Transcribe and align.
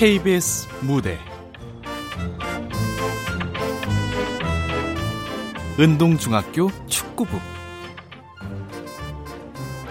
KBS 0.00 0.66
무대. 0.80 1.18
은동중학교 5.78 6.70
축구부. 6.86 7.38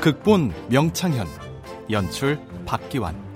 극본 0.01 0.51
명창현 0.71 1.27
연출 1.91 2.39
박기환. 2.65 3.29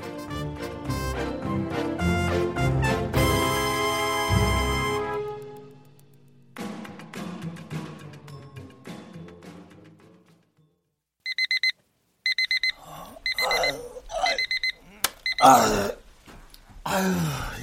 아, 15.39 15.91
아유, 16.85 17.11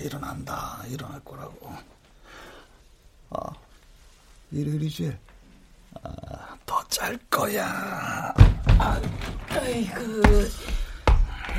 일어난다. 0.05 0.83
일어날 0.88 1.20
거라고. 1.20 1.73
아, 3.30 3.52
일요일이지? 4.52 5.16
아, 6.02 6.56
더짤 6.66 7.18
거야. 7.30 7.64
아, 8.78 9.00
아이고. 9.50 10.00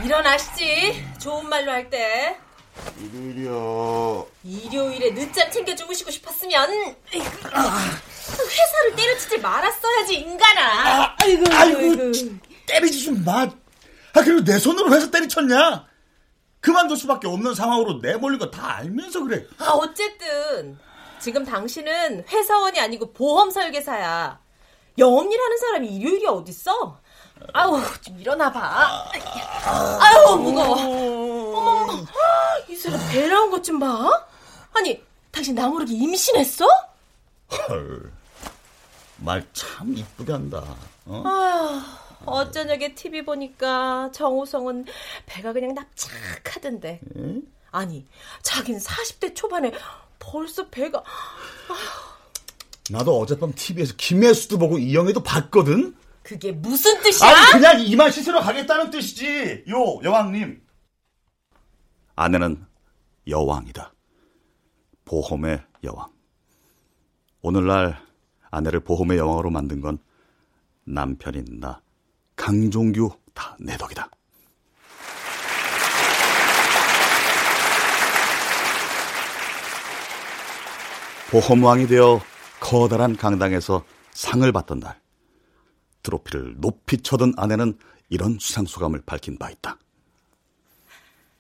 일어나시지. 0.03 1.05
좋은 1.19 1.47
말로 1.47 1.71
할 1.71 1.89
때. 1.89 2.37
일요일이요. 2.99 4.27
일요일에 4.43 5.13
늦잠 5.13 5.49
챙겨 5.51 5.75
주무시고 5.75 6.09
싶었으면 6.11 6.69
회사를 7.13 8.95
때려치지 8.95 9.37
말았어야지 9.39 10.15
인간아. 10.15 11.03
아, 11.03 11.15
아이고, 11.21 11.43
아이고, 11.53 11.79
아이고. 11.79 12.11
때리지 12.67 13.03
좀 13.05 13.23
마. 13.23 13.41
아 14.13 14.21
그리고 14.23 14.43
내 14.43 14.57
손으로 14.59 14.93
회사 14.93 15.09
때리쳤냐? 15.09 15.85
그만둘 16.59 16.98
수밖에 16.98 17.27
없는 17.27 17.55
상황으로 17.55 17.99
내몰린 18.01 18.37
거 18.39 18.51
다 18.51 18.76
알면서 18.77 19.23
그래. 19.23 19.45
아, 19.57 19.71
어쨌든 19.71 20.77
지금 21.21 21.45
당신은 21.45 22.25
회사원이 22.27 22.79
아니고 22.79 23.13
보험 23.13 23.51
설계사야. 23.51 24.39
영업일 24.97 25.39
하는 25.39 25.57
사람이 25.57 25.87
일요일이 25.95 26.25
어딨어? 26.27 26.99
아우, 27.53 27.79
좀 28.01 28.19
일어나 28.19 28.51
봐. 28.51 29.09
아유, 29.99 30.35
무거워. 30.37 30.75
어머머, 31.57 32.05
이 32.67 32.75
사람 32.75 32.99
배 33.11 33.27
나온 33.27 33.49
것 33.51 33.61
좀 33.61 33.79
봐. 33.79 34.25
아니, 34.73 35.03
당신 35.31 35.55
나 35.55 35.67
모르게 35.67 35.93
임신했어? 35.93 36.65
헐, 37.69 38.11
말 39.17 39.45
참 39.53 39.95
이쁘게 39.95 40.31
한다. 40.31 40.63
어? 41.05 41.23
아휴. 41.25 41.81
어쩌녁에 42.23 42.93
TV 42.93 43.25
보니까 43.25 44.11
정우성은 44.13 44.85
배가 45.25 45.53
그냥 45.53 45.73
납작하던데. 45.73 46.99
응? 47.15 47.41
아니, 47.71 48.05
자긴 48.43 48.77
40대 48.77 49.35
초반에 49.35 49.71
벌써 50.21 50.69
배가. 50.69 50.99
아휴. 50.99 52.11
나도 52.91 53.19
어젯밤 53.19 53.51
TV에서 53.53 53.93
김혜수도 53.97 54.57
보고 54.57 54.77
이영애도 54.77 55.23
봤거든? 55.23 55.95
그게 56.23 56.51
무슨 56.51 57.01
뜻이야? 57.01 57.27
아니, 57.29 57.51
그냥 57.53 57.81
이만 57.81 58.11
씻으러 58.11 58.41
가겠다는 58.41 58.91
뜻이지. 58.91 59.65
요, 59.69 59.99
여왕님. 60.03 60.61
아내는 62.15 62.65
여왕이다. 63.27 63.93
보험의 65.05 65.63
여왕. 65.83 66.11
오늘날 67.41 67.99
아내를 68.51 68.81
보험의 68.81 69.17
여왕으로 69.17 69.49
만든 69.49 69.81
건 69.81 69.97
남편인 70.83 71.59
나. 71.59 71.81
강종규 72.35 73.09
다 73.33 73.55
내 73.59 73.77
덕이다. 73.77 74.09
보험왕이 81.31 81.87
되어 81.87 82.19
커다란 82.59 83.15
강당에서 83.15 83.85
상을 84.11 84.51
받던 84.51 84.81
날, 84.81 84.99
트로피를 86.03 86.55
높이 86.57 87.01
쳐든 87.01 87.33
아내는 87.37 87.79
이런 88.09 88.37
수상 88.37 88.65
소감을 88.65 89.03
밝힌 89.05 89.37
바 89.37 89.49
있다. 89.49 89.77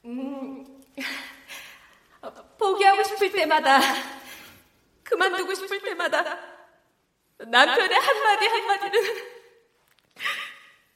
음, 0.05 0.65
포기하고 2.57 3.03
싶을 3.03 3.33
때마다, 3.33 3.81
그만두고 5.03 5.53
싶을 5.55 5.81
때마다, 5.83 6.39
남편의 7.39 7.99
한마디 7.99 8.45
한마디는 8.47 9.01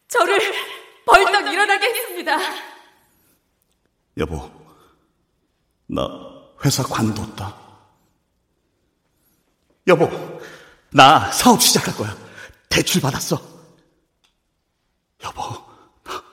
저를 0.07 0.39
벌떡 1.06 1.51
일어나게 1.51 1.85
했습니다. 1.88 2.38
여보, 4.17 4.50
나 5.88 6.09
회사 6.63 6.81
관뒀다. 6.81 7.65
여보, 9.88 10.09
나 10.91 11.31
사업 11.31 11.62
시작할 11.62 11.96
거야. 11.96 12.16
대출 12.69 13.01
받았어. 13.01 13.40
여보, 15.23 15.41
나 16.03 16.23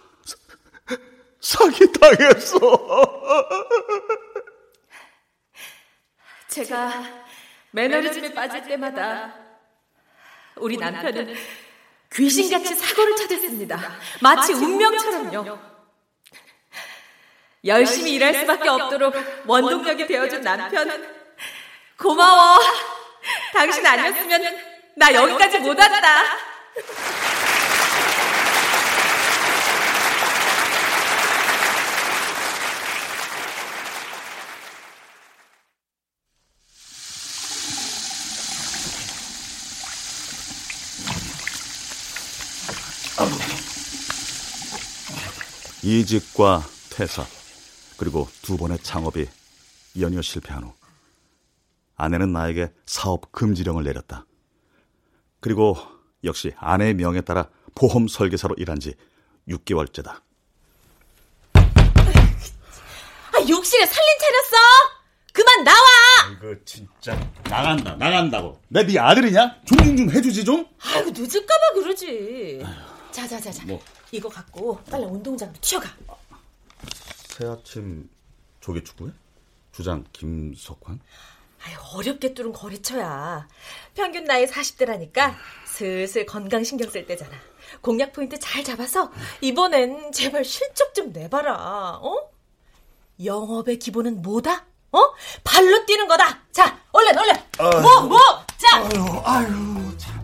사기 1.40 1.92
당했어. 1.92 2.58
제가 6.48 7.04
매너리즘에 7.72 8.32
빠질 8.34 8.64
때마다 8.64 9.34
우리 10.56 10.76
남편은 10.76 11.34
귀신같이 12.12 12.74
사고를 12.74 13.16
찾았습니다. 13.16 13.78
마치 14.20 14.52
운명처럼요. 14.52 15.58
열심히 17.64 18.14
일할 18.14 18.34
수밖에 18.34 18.68
없도록 18.68 19.14
원동력이 19.46 20.06
되어준 20.06 20.42
남편. 20.42 21.22
고마워. 21.98 22.58
당신 23.52 23.86
아니었으면 23.86 24.58
나 24.96 25.12
여기까지 25.12 25.58
못 25.58 25.78
왔다. 25.78 26.22
이직과 45.84 46.64
퇴사, 46.90 47.26
그리고 47.96 48.28
두 48.40 48.56
번의 48.56 48.78
창업이 48.82 49.26
연이어 49.98 50.22
실패한 50.22 50.62
후 50.62 50.72
아내는 51.96 52.32
나에게 52.32 52.72
사업 52.86 53.32
금지령을 53.32 53.84
내렸다. 53.84 54.26
그리고 55.40 55.76
역시 56.24 56.52
아내의 56.56 56.94
명에 56.94 57.20
따라 57.22 57.48
보험 57.74 58.08
설계사로 58.08 58.54
일한 58.58 58.78
지 58.80 58.94
6개월째다. 59.48 60.20
아, 63.34 63.38
욕실에 63.48 63.86
살림 63.86 64.18
차렸어? 64.20 64.56
그만 65.32 65.64
나와! 65.64 65.78
이거 66.36 66.54
진짜 66.64 67.18
나간다, 67.44 67.96
나간다고. 67.96 68.60
내 68.68 68.84
네 68.86 68.98
아들이냐? 68.98 69.62
존중 69.66 69.96
좀 69.96 70.10
해주지 70.10 70.44
좀. 70.44 70.66
아이고 70.94 71.10
늦을까봐 71.10 71.72
그러지. 71.74 72.62
자자자자. 73.10 73.64
뭐. 73.66 73.82
이거 74.10 74.28
갖고 74.28 74.76
빨리 74.90 75.04
운동장으로 75.04 75.56
튀어가. 75.60 75.88
새 77.28 77.46
아침 77.46 78.08
조기 78.60 78.84
축구해? 78.84 79.10
주장 79.72 80.04
김석환? 80.12 81.00
아유, 81.64 81.76
어렵게 81.94 82.34
뚫은 82.34 82.52
거래처야. 82.52 83.46
평균 83.94 84.24
나이 84.24 84.46
40대라니까 84.46 85.34
슬슬 85.66 86.26
건강 86.26 86.64
신경 86.64 86.90
쓸 86.90 87.06
때잖아. 87.06 87.30
공략 87.80 88.12
포인트 88.12 88.38
잘 88.38 88.64
잡아서 88.64 89.10
이번엔 89.40 90.12
제발 90.12 90.44
실적 90.44 90.94
좀 90.94 91.12
내봐라. 91.12 91.98
어? 92.02 92.30
영업의 93.24 93.78
기본은 93.78 94.22
뭐다? 94.22 94.66
어? 94.92 94.98
발로 95.44 95.86
뛰는 95.86 96.06
거다. 96.08 96.40
자, 96.52 96.78
얼른 96.92 97.16
얼른. 97.18 97.34
뭐 97.82 98.00
뭐. 98.02 98.18
자. 98.58 98.78
아유, 98.78 99.22
아유, 99.24 99.98
참. 99.98 100.21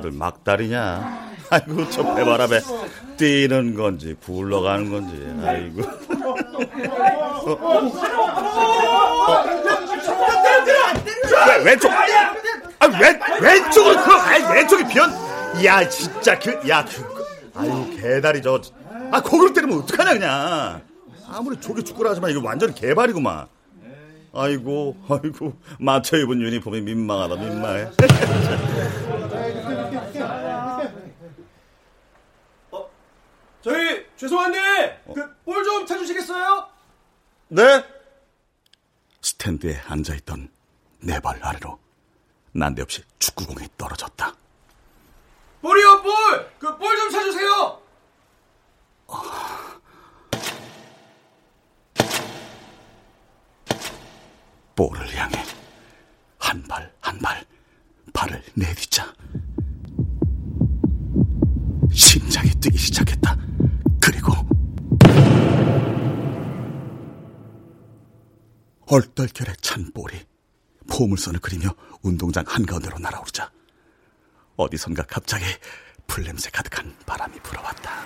다들 0.00 0.12
막다리냐? 0.12 1.30
아이고, 1.50 1.90
저 1.90 2.14
배바람에 2.14 2.60
뛰는 3.16 3.74
건지, 3.74 4.16
굴러가는 4.24 4.90
건지, 4.90 5.46
아이고. 5.46 5.82
어, 7.46 7.52
어, 7.60 7.90
왼쪽! 11.64 11.90
아, 11.92 12.86
왼, 12.86 13.20
왼쪽으로 13.42 14.02
풀어. 14.02 14.20
아이, 14.20 14.42
왼쪽이 14.56 14.84
변. 14.84 15.10
야, 15.64 15.86
진짜 15.88 16.38
그, 16.38 16.58
야, 16.68 16.84
그, 16.84 17.04
아유, 17.54 17.90
개다리 18.00 18.40
저. 18.40 18.60
아, 19.10 19.20
거기로 19.20 19.52
때리면 19.52 19.80
어떡하냐, 19.80 20.12
그냥. 20.14 20.80
아무리 21.28 21.60
조기 21.60 21.82
축구를 21.82 22.10
하지만 22.10 22.30
이거 22.30 22.40
완전 22.42 22.72
개발이구만. 22.72 23.46
아이고, 24.32 24.96
아이고, 25.08 25.54
맞춰 25.78 26.16
입은 26.16 26.40
유니폼이 26.40 26.80
민망하다, 26.80 27.34
민망해. 27.34 27.88
저희 33.62 34.06
죄송한데 34.16 35.04
그볼 35.14 35.64
좀 35.64 35.86
찾으시겠어요? 35.86 36.68
네? 37.48 37.84
스탠드에 39.20 39.78
앉아있던 39.86 40.48
내 41.02 41.20
발 41.20 41.38
아래로 41.42 41.78
난데없이 42.52 43.02
축구공이 43.18 43.68
떨어졌다. 43.76 44.34
볼이요 45.62 46.02
볼! 46.02 46.50
그 46.58 46.78
볼 46.78 46.96
좀 46.96 47.10
찾으세요! 47.10 47.80
볼을 54.74 55.14
향해 55.16 55.44
한 56.38 56.62
발 56.64 56.90
한 57.02 57.18
발 57.20 57.44
발을 58.12 58.42
내딛자 58.54 59.12
심장이 61.92 62.48
뛰기 62.60 62.78
시작했다. 62.78 63.36
얼떨결에 68.92 69.52
찬 69.60 69.92
볼이 69.92 70.18
포물선을 70.88 71.38
그리며 71.38 71.68
운동장 72.02 72.44
한가운데로 72.44 72.98
날아오르자 72.98 73.52
어디선가 74.56 75.04
갑자기 75.04 75.44
풀냄새 76.08 76.50
가득한 76.50 76.96
바람이 77.06 77.38
불어왔다. 77.40 78.00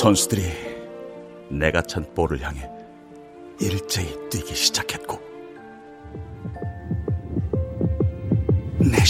선수들이 0.00 0.42
내가 1.48 1.80
찬 1.82 2.12
볼을 2.14 2.40
향해 2.40 2.68
일제히 3.60 4.16
뛰기 4.30 4.52
시작했고 4.56 5.27
내 8.98 9.04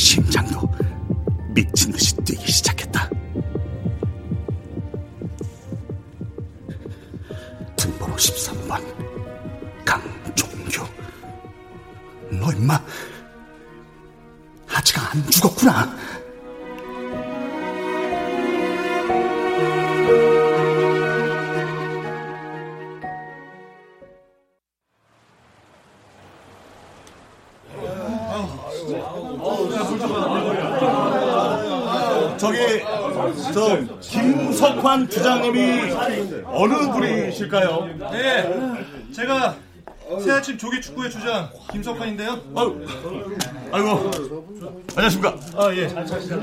축구의 40.89 41.11
주장 41.11 41.51
김석환인데요. 41.71 42.41
아유, 42.57 42.87
아이고 43.73 44.11
안녕하십니까? 44.97 45.37
아 45.57 45.75
예. 45.75 45.89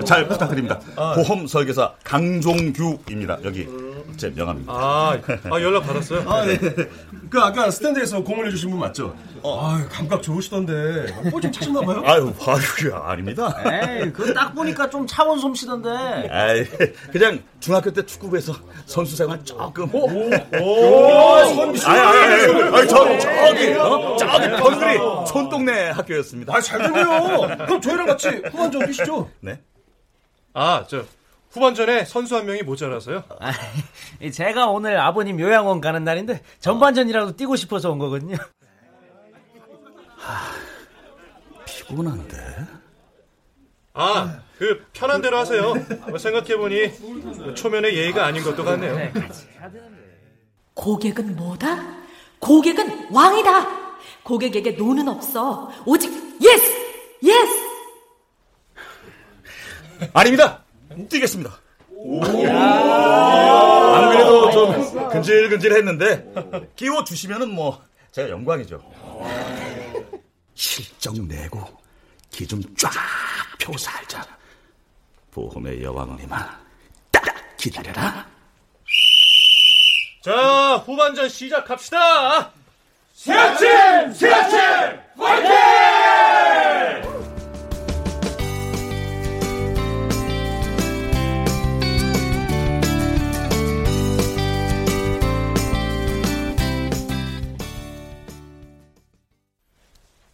잘 0.05 0.27
부탁드립니다. 0.27 0.79
보험 1.15 1.47
설계사 1.47 1.93
강종규입니다. 2.03 3.39
여기 3.43 3.67
제 4.17 4.29
명함입니다. 4.29 4.71
아, 4.73 5.17
아 5.51 5.61
연락 5.61 5.81
받았어요? 5.81 6.23
아, 6.29 6.45
네. 6.45 6.57
그 7.29 7.39
아까 7.39 7.69
스탠드에서 7.69 8.23
공을 8.23 8.45
내주신 8.45 8.69
분 8.69 8.79
맞죠? 8.79 9.15
아, 9.43 9.85
감각 9.91 10.21
좋으시던데. 10.23 11.29
볼좀 11.31 11.51
찾았나봐요? 11.51 12.03
아유, 12.07 12.33
아유, 12.47 12.95
아닙니다. 12.95 13.55
에이, 13.65 14.11
그딱 14.13 14.55
보니까 14.55 14.89
좀 14.89 15.05
차원 15.05 15.39
솜씨던데. 15.39 15.89
아이, 16.29 16.65
그냥 17.11 17.41
중학교 17.59 17.91
때 17.91 18.05
축구부에서 18.05 18.53
선수 18.85 19.15
생활 19.15 19.43
조금. 19.43 19.93
오, 19.93 20.09
선비 21.55 21.85
아니, 21.85 21.99
아니, 21.99 22.43
아니, 22.43 22.63
아니, 22.63 22.87
저, 22.87 23.19
저기, 23.19 23.73
어? 23.73 24.14
저기, 24.97 24.97
변두리 24.97 25.27
손동네 25.27 25.89
학교였습니다. 25.91 26.55
아, 26.55 26.61
잘 26.61 26.79
됐네요. 26.81 27.05
그럼 27.65 27.81
저희랑 27.81 28.07
같이 28.07 28.29
후반전 28.29 28.85
뛰시죠. 28.87 29.29
네. 29.41 29.61
아, 30.53 30.85
저 30.87 31.03
후반전에 31.51 32.05
선수 32.05 32.35
한 32.35 32.45
명이 32.45 32.63
모자라서요. 32.63 33.23
아, 33.39 33.51
제가 34.31 34.67
오늘 34.67 34.99
아버님 34.99 35.39
요양원 35.39 35.81
가는 35.81 36.03
날인데 36.03 36.41
전반전이라도 36.59 37.35
뛰고 37.35 37.55
싶어서 37.55 37.91
온 37.91 37.99
거거든요. 37.99 38.35
피곤한데? 41.65 42.37
아, 43.93 44.39
그 44.57 44.85
편한 44.91 45.21
대로 45.21 45.37
하세요. 45.37 45.73
생각해 46.17 46.57
보니 46.57 47.55
초면에 47.55 47.93
예의가 47.93 48.25
아닌 48.25 48.43
것도 48.43 48.65
같네요. 48.65 49.11
고객은 50.73 51.35
뭐다? 51.37 51.77
고객은 52.39 53.13
왕이다. 53.13 53.84
고객에게 54.29 54.71
no는 54.71 55.07
없어. 55.07 55.71
오직 55.85 56.11
yes, 56.41 56.63
yes. 57.23 57.65
아닙니다. 60.13 60.63
뛰겠습니다. 61.09 61.55
안 63.93 64.09
그래도 64.09 64.51
좀 64.51 65.09
근질근질했는데 65.09 66.71
끼워 66.75 67.03
주시면은 67.03 67.53
뭐 67.53 67.81
제가 68.11 68.29
영광이죠. 68.29 68.81
실적 70.55 71.15
내고 71.25 71.59
기 72.31 72.45
좀 72.47 72.61
쫙 72.75 72.91
펴고 73.59 73.77
살자. 73.77 74.25
보험의 75.31 75.83
여왕님아, 75.83 76.59
딱 77.11 77.23
기다려라. 77.57 78.25
자, 80.21 80.77
후반전 80.85 81.29
시작합시다. 81.29 82.51
세아침! 83.15 84.11
세아침! 84.13 84.59
화이팅! 85.17 85.49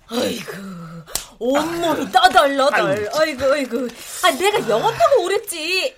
아이고, 0.08 0.52
온몸이 1.40 2.12
떠덜러덜. 2.12 3.10
아이고, 3.14 3.46
아이고. 3.54 3.78
아, 4.24 4.32
내가 4.32 4.70
영어 4.70 4.92
타고 4.92 5.24
오랬지. 5.24 5.96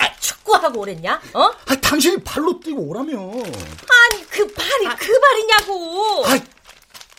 아, 0.00 0.16
축구하고 0.18 0.80
오랬냐? 0.80 1.20
어? 1.34 1.40
아, 1.66 1.74
당신이 1.80 2.22
발로 2.24 2.58
뛰고 2.60 2.80
오라며. 2.82 3.12
아니, 3.18 4.26
그 4.30 4.46
발이 4.52 4.84
그 4.98 5.20
발이냐고. 5.20 6.26
아, 6.26 6.38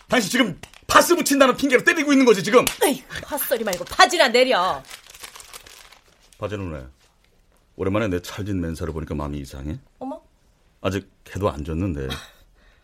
당신 0.08 0.30
지금 0.30 0.60
파스 0.86 1.14
붙인다는 1.14 1.56
핑계로 1.56 1.84
때리고 1.84 2.12
있는 2.12 2.24
거지 2.24 2.42
지금. 2.42 2.64
아이고, 2.82 3.04
헛소리 3.30 3.64
말고 3.64 3.84
바지나 3.84 4.28
내려. 4.28 4.82
바지는 6.38 6.72
왜? 6.72 6.86
오랜만에 7.76 8.08
내 8.08 8.20
찰진 8.20 8.60
맨살을 8.60 8.92
보니까 8.92 9.14
마음이 9.14 9.38
이상해. 9.38 9.78
어머. 9.98 10.20
아직 10.80 11.10
해도 11.34 11.50
안 11.50 11.64
졌는데. 11.64 12.08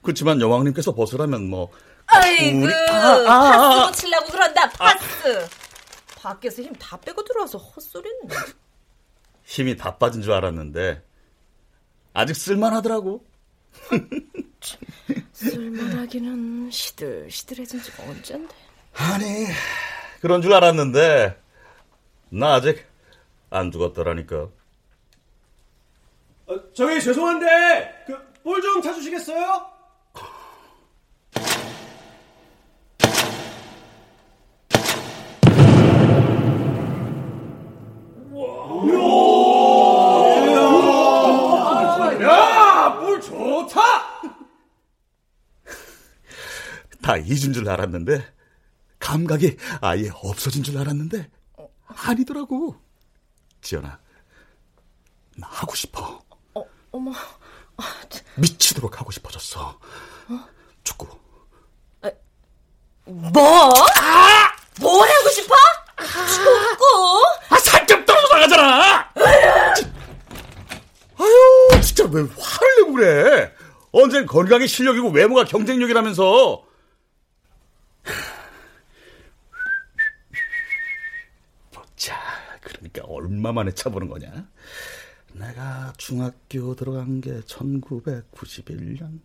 그렇지만 0.03 0.41
여왕님께서 0.41 0.95
벗으라면 0.95 1.49
뭐 1.49 1.71
아이고, 2.07 2.65
우리- 2.65 2.73
파스 3.27 3.91
붙이려고 3.93 4.27
그런다, 4.33 4.69
파스. 4.71 5.49
밖에서 6.17 6.63
힘 6.63 6.73
다 6.75 6.97
빼고 6.99 7.25
들어와서 7.25 7.59
헛소리는. 7.59 8.19
힘이 9.45 9.77
다 9.77 9.97
빠진 9.97 10.23
줄 10.23 10.33
알았는데 10.33 11.03
아직 12.13 12.35
쓸만하더라고. 12.35 13.25
쓸만하기는 15.33 16.71
시들시들해진 16.71 17.83
지가 17.83 18.05
언젠데. 18.05 18.55
아니 18.95 19.47
그런 20.21 20.41
줄 20.41 20.55
알았는데 20.55 21.41
나 22.31 22.55
아직 22.55 22.85
안 23.51 23.71
죽었더라니까. 23.71 24.49
어, 26.47 26.73
저기 26.73 27.01
죄송한데 27.01 28.05
그 28.07 28.33
볼좀 28.43 28.83
찾으시겠어요? 28.83 29.74
다 47.05 47.19
잊은 47.19 47.53
줄 47.53 47.69
알았는데 47.69 48.27
감각이 48.99 49.59
아예 49.83 50.09
없어진 50.23 50.63
줄 50.63 50.79
알았는데 50.79 51.31
아니더라고. 51.87 52.81
지연아, 53.61 53.99
나 55.37 55.47
하고 55.51 55.75
싶어. 55.75 56.23
어, 56.55 56.65
어머. 56.93 57.13
미치도록 58.37 58.99
하고 58.99 59.11
싶어졌어. 59.11 59.79
축구. 60.83 61.07
뭐? 63.05 63.75
뭘 64.81 65.09
하고 65.11 65.29
싶어? 65.29 65.55
축구? 65.99 67.23
아, 67.51 67.59
살점 67.59 68.07
떨어져 68.07 68.35
나가잖아! 68.35 69.13
아유, 71.19 71.83
진짜 71.83 72.05
왜 72.05 72.23
화를 72.23 72.77
내고 72.79 72.93
그래? 72.95 73.53
언젠 73.93 74.25
건강이 74.25 74.67
실력이고 74.67 75.11
외모가 75.11 75.45
경쟁력이라면서. 75.45 76.65
자, 81.97 82.15
그러니까 82.65 83.03
얼마 83.05 83.53
만에 83.53 83.73
차보는 83.73 84.09
거냐? 84.09 84.49
내가 85.35 85.93
중학교 85.97 86.75
들어간 86.75 87.21
게 87.21 87.41
1991년. 87.41 89.21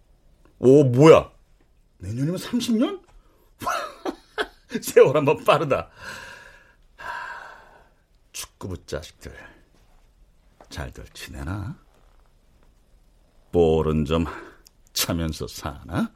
오, 0.60 0.84
뭐야? 0.84 1.32
내년이면 2.00 2.36
30년? 2.36 3.02
세월 4.82 5.18
한번 5.18 5.44
빠르다. 5.44 5.90
축구부 8.32 8.86
자식들 8.86 9.34
잘들 10.70 11.06
지내나? 11.14 11.78
볼은 13.52 14.06
좀 14.06 14.26
차면서 14.94 15.48
사나? 15.48 16.12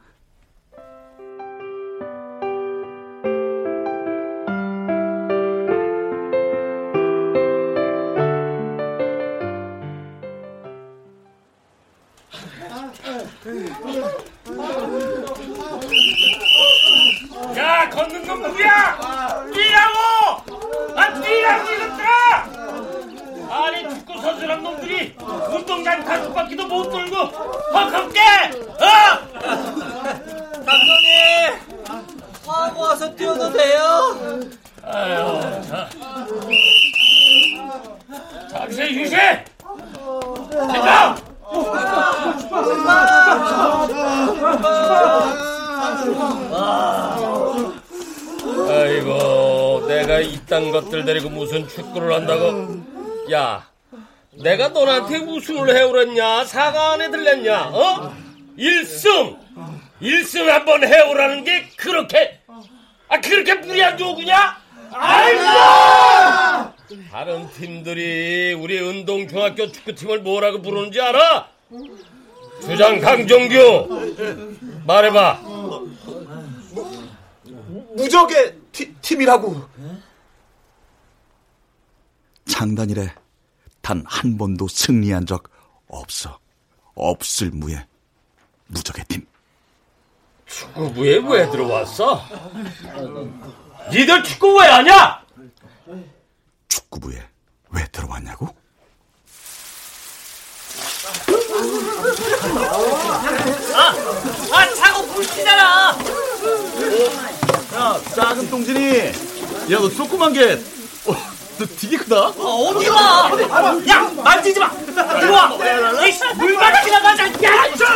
우리 69.13 69.21
운동중학교 69.23 69.71
축구팀을 69.71 70.21
뭐라고 70.21 70.61
부르는지 70.61 70.99
알아? 70.99 71.49
주장 72.61 72.99
강정규 72.99 74.13
말해봐 74.85 75.41
무적의 77.95 78.57
티, 78.71 78.93
팀이라고. 78.95 79.61
창단 82.45 82.89
이래 82.89 83.13
단 83.81 84.03
한 84.07 84.37
번도 84.37 84.67
승리한 84.67 85.25
적 85.25 85.43
없어. 85.87 86.39
없을 86.95 87.51
무에 87.51 87.85
무적의 88.67 89.05
팀. 89.07 89.25
축구부에 90.45 91.17
왜 91.17 91.49
들어왔어? 91.51 92.21
니들 93.91 94.23
축구 94.23 94.59
왜 94.59 94.67
하냐? 94.67 95.23
축구부에 96.67 97.21
왜 97.71 97.87
들어왔냐고? 97.91 98.55
아, 103.75 104.73
차고 104.75 105.05
불치잖아! 105.07 105.97
야, 107.75 107.99
작은 108.15 108.49
똥진이. 108.49 108.99
야, 109.71 109.79
너 109.79 109.89
조그만 109.89 110.31
게. 110.33 110.53
어, 111.05 111.13
너 111.57 111.65
되게 111.79 111.97
크다. 111.97 112.27
어디 112.27 112.85
가? 112.87 113.31
야, 113.89 114.09
만지지 114.23 114.59
마! 114.59 114.69
들어와! 115.19 115.51
이씨, 116.07 116.23
물바닥이나 116.35 117.01
가자! 117.01 117.25
야, 117.43 117.75
좀! 117.75 117.87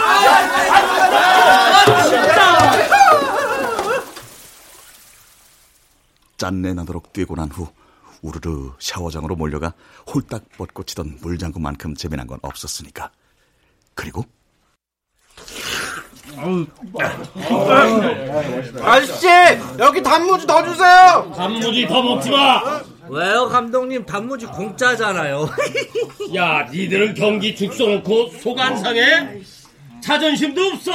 아, 1.85 2.03
진짜! 2.03 2.87
짠내 6.37 6.73
나도록 6.73 7.13
뛰고 7.13 7.35
난 7.35 7.49
후 7.51 7.67
우르르 8.21 8.71
샤워장으로 8.79 9.36
몰려가 9.36 9.74
홀딱 10.13 10.50
뻗고 10.57 10.83
치던 10.83 11.19
물장구만큼 11.21 11.95
재미난 11.95 12.27
건 12.27 12.39
없었으니까. 12.41 13.12
그리고 13.95 14.25
아저씨 18.83 19.27
여기 19.79 20.01
단무지 20.03 20.45
더 20.45 20.63
주세요. 20.63 21.31
단무지 21.36 21.88
더 21.88 22.01
먹지 22.01 22.29
마! 22.29 22.81
왜요, 23.09 23.47
감독님? 23.47 24.05
단무지 24.05 24.45
공짜잖아요. 24.47 25.47
야, 26.36 26.63
니들은 26.69 27.13
경기 27.15 27.55
죽 27.55 27.74
써놓고 27.74 28.29
속 28.41 28.59
안 28.59 28.77
상해? 28.77 29.41
자존심도 30.01 30.62
없어? 30.74 30.91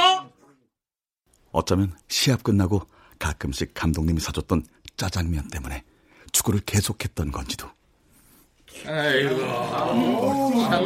어쩌면 1.51 1.93
시합 2.07 2.43
끝나고 2.43 2.81
가끔씩 3.19 3.73
감독님이 3.73 4.19
사줬던 4.19 4.63
짜장면 4.97 5.47
때문에 5.49 5.83
축구를 6.33 6.59
계속했던 6.65 7.31
건지도. 7.31 7.69
아이고, 8.85 9.39
참. 9.39 10.83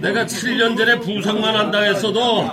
내가 0.00 0.26
7년 0.26 0.76
전에 0.76 1.00
부상만 1.00 1.56
한다 1.56 1.78
했어도 1.80 2.44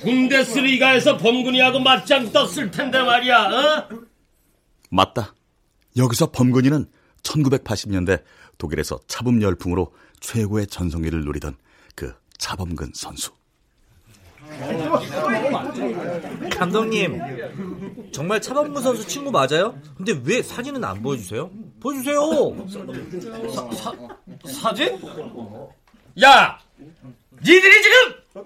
군대스리가에서 0.00 1.16
범근이하고 1.18 1.78
맞짱 1.78 2.32
떴을 2.32 2.70
텐데 2.70 3.00
말이야, 3.00 3.44
어? 3.44 3.88
맞다. 4.90 5.34
여기서 5.96 6.32
범근이는 6.32 6.86
1980년대 7.22 8.22
독일에서 8.58 8.98
차범 9.06 9.40
열풍으로 9.42 9.94
최고의 10.20 10.66
전성기를 10.66 11.24
누리던 11.24 11.56
그 11.94 12.14
차범근 12.38 12.92
선수. 12.94 13.30
감독님, 16.50 17.20
정말 18.12 18.40
차범근 18.40 18.82
선수 18.82 19.06
친구 19.06 19.30
맞아요? 19.30 19.78
근데 19.96 20.18
왜 20.24 20.42
사진은 20.42 20.82
안 20.84 21.02
보여주세요? 21.02 21.50
보여주세요! 21.80 22.20
사진? 24.46 24.98
야! 26.22 26.58
니들이 27.40 27.82
지금 27.82 27.96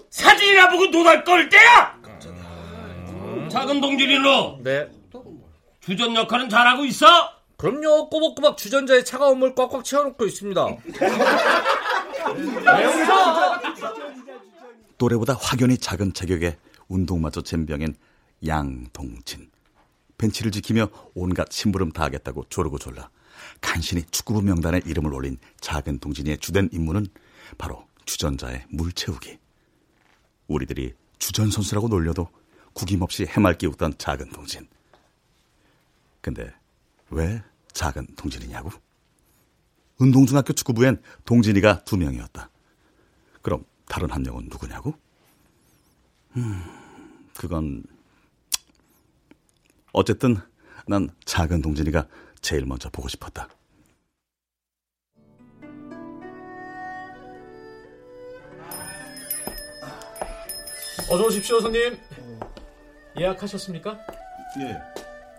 사진이나 0.09 0.69
보고 0.69 0.87
노달 0.87 1.23
걸 1.23 1.49
때야! 1.49 1.97
작은 3.49 3.81
너 3.81 3.89
네. 4.63 4.87
주전 5.81 6.15
역할은 6.15 6.49
잘하고 6.49 6.85
있어? 6.85 7.07
그럼요, 7.57 8.09
꼬박꼬박 8.09 8.57
주전자에 8.57 9.03
차가운 9.03 9.39
물 9.39 9.53
꽉꽉 9.55 9.83
채워놓고 9.83 10.25
있습니다. 10.25 10.65
또래보다 14.99 15.33
확연히 15.33 15.77
작은 15.77 16.13
체격의 16.13 16.57
운동마저 16.87 17.41
젬병인 17.41 17.95
양동진. 18.45 19.49
벤치를 20.19 20.51
지키며 20.51 20.89
온갖 21.15 21.51
심부름 21.51 21.91
다 21.91 22.03
하겠다고 22.03 22.45
조르고 22.49 22.77
졸라 22.77 23.09
간신히 23.61 24.03
축구부 24.11 24.41
명단에 24.41 24.81
이름을 24.85 25.13
올린 25.13 25.37
작은 25.61 25.99
동진이의 25.99 26.39
주된 26.39 26.69
임무는 26.71 27.07
바로 27.57 27.87
주전자에 28.05 28.65
물 28.69 28.91
채우기. 28.91 29.39
우리들이 30.47 30.93
주전 31.17 31.49
선수라고 31.49 31.87
놀려도 31.87 32.27
구김없이 32.73 33.25
해맑게 33.25 33.67
웃던 33.67 33.97
작은 33.97 34.29
동진. 34.31 34.67
근데 36.21 36.53
왜 37.09 37.41
작은 37.71 38.07
동진이냐고? 38.17 38.71
운동중학교 39.97 40.53
축구부엔 40.53 41.01
동진이가 41.25 41.83
두 41.83 41.97
명이었다. 41.97 42.49
그럼 43.41 43.63
다른 43.89 44.09
한 44.11 44.21
명은 44.21 44.47
누구냐고? 44.49 44.93
음, 46.37 46.63
그건 47.35 47.83
어쨌든 49.91 50.37
난 50.87 51.09
작은 51.25 51.61
동진이가 51.61 52.07
제일 52.39 52.65
먼저 52.65 52.89
보고 52.89 53.09
싶었다. 53.09 53.49
어서 61.11 61.25
오십시오, 61.25 61.59
손님. 61.59 61.97
예약하셨습니까? 63.17 63.99
예. 64.59 64.77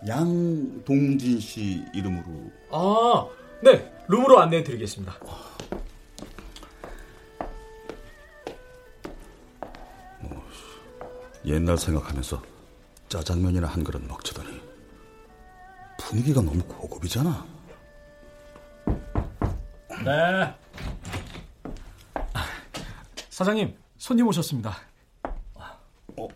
양동진 0.05 1.39
씨 1.39 1.85
이름으로. 1.93 2.51
아, 2.71 3.29
네. 3.63 3.89
룸으로 4.09 4.39
안내해 4.41 4.63
드리겠습니다. 4.63 5.15
옛날 11.45 11.77
생각하면서 11.77 12.41
짜장면이나 13.09 13.67
한 13.67 13.83
그릇 13.83 14.01
먹자더니 14.07 14.61
분위기가 15.97 16.41
너무 16.41 16.63
고급이잖아. 16.63 17.45
네. 20.03 20.55
사장님, 23.29 23.75
손님 23.97 24.27
오셨습니다. 24.27 24.77
어, 26.17 26.27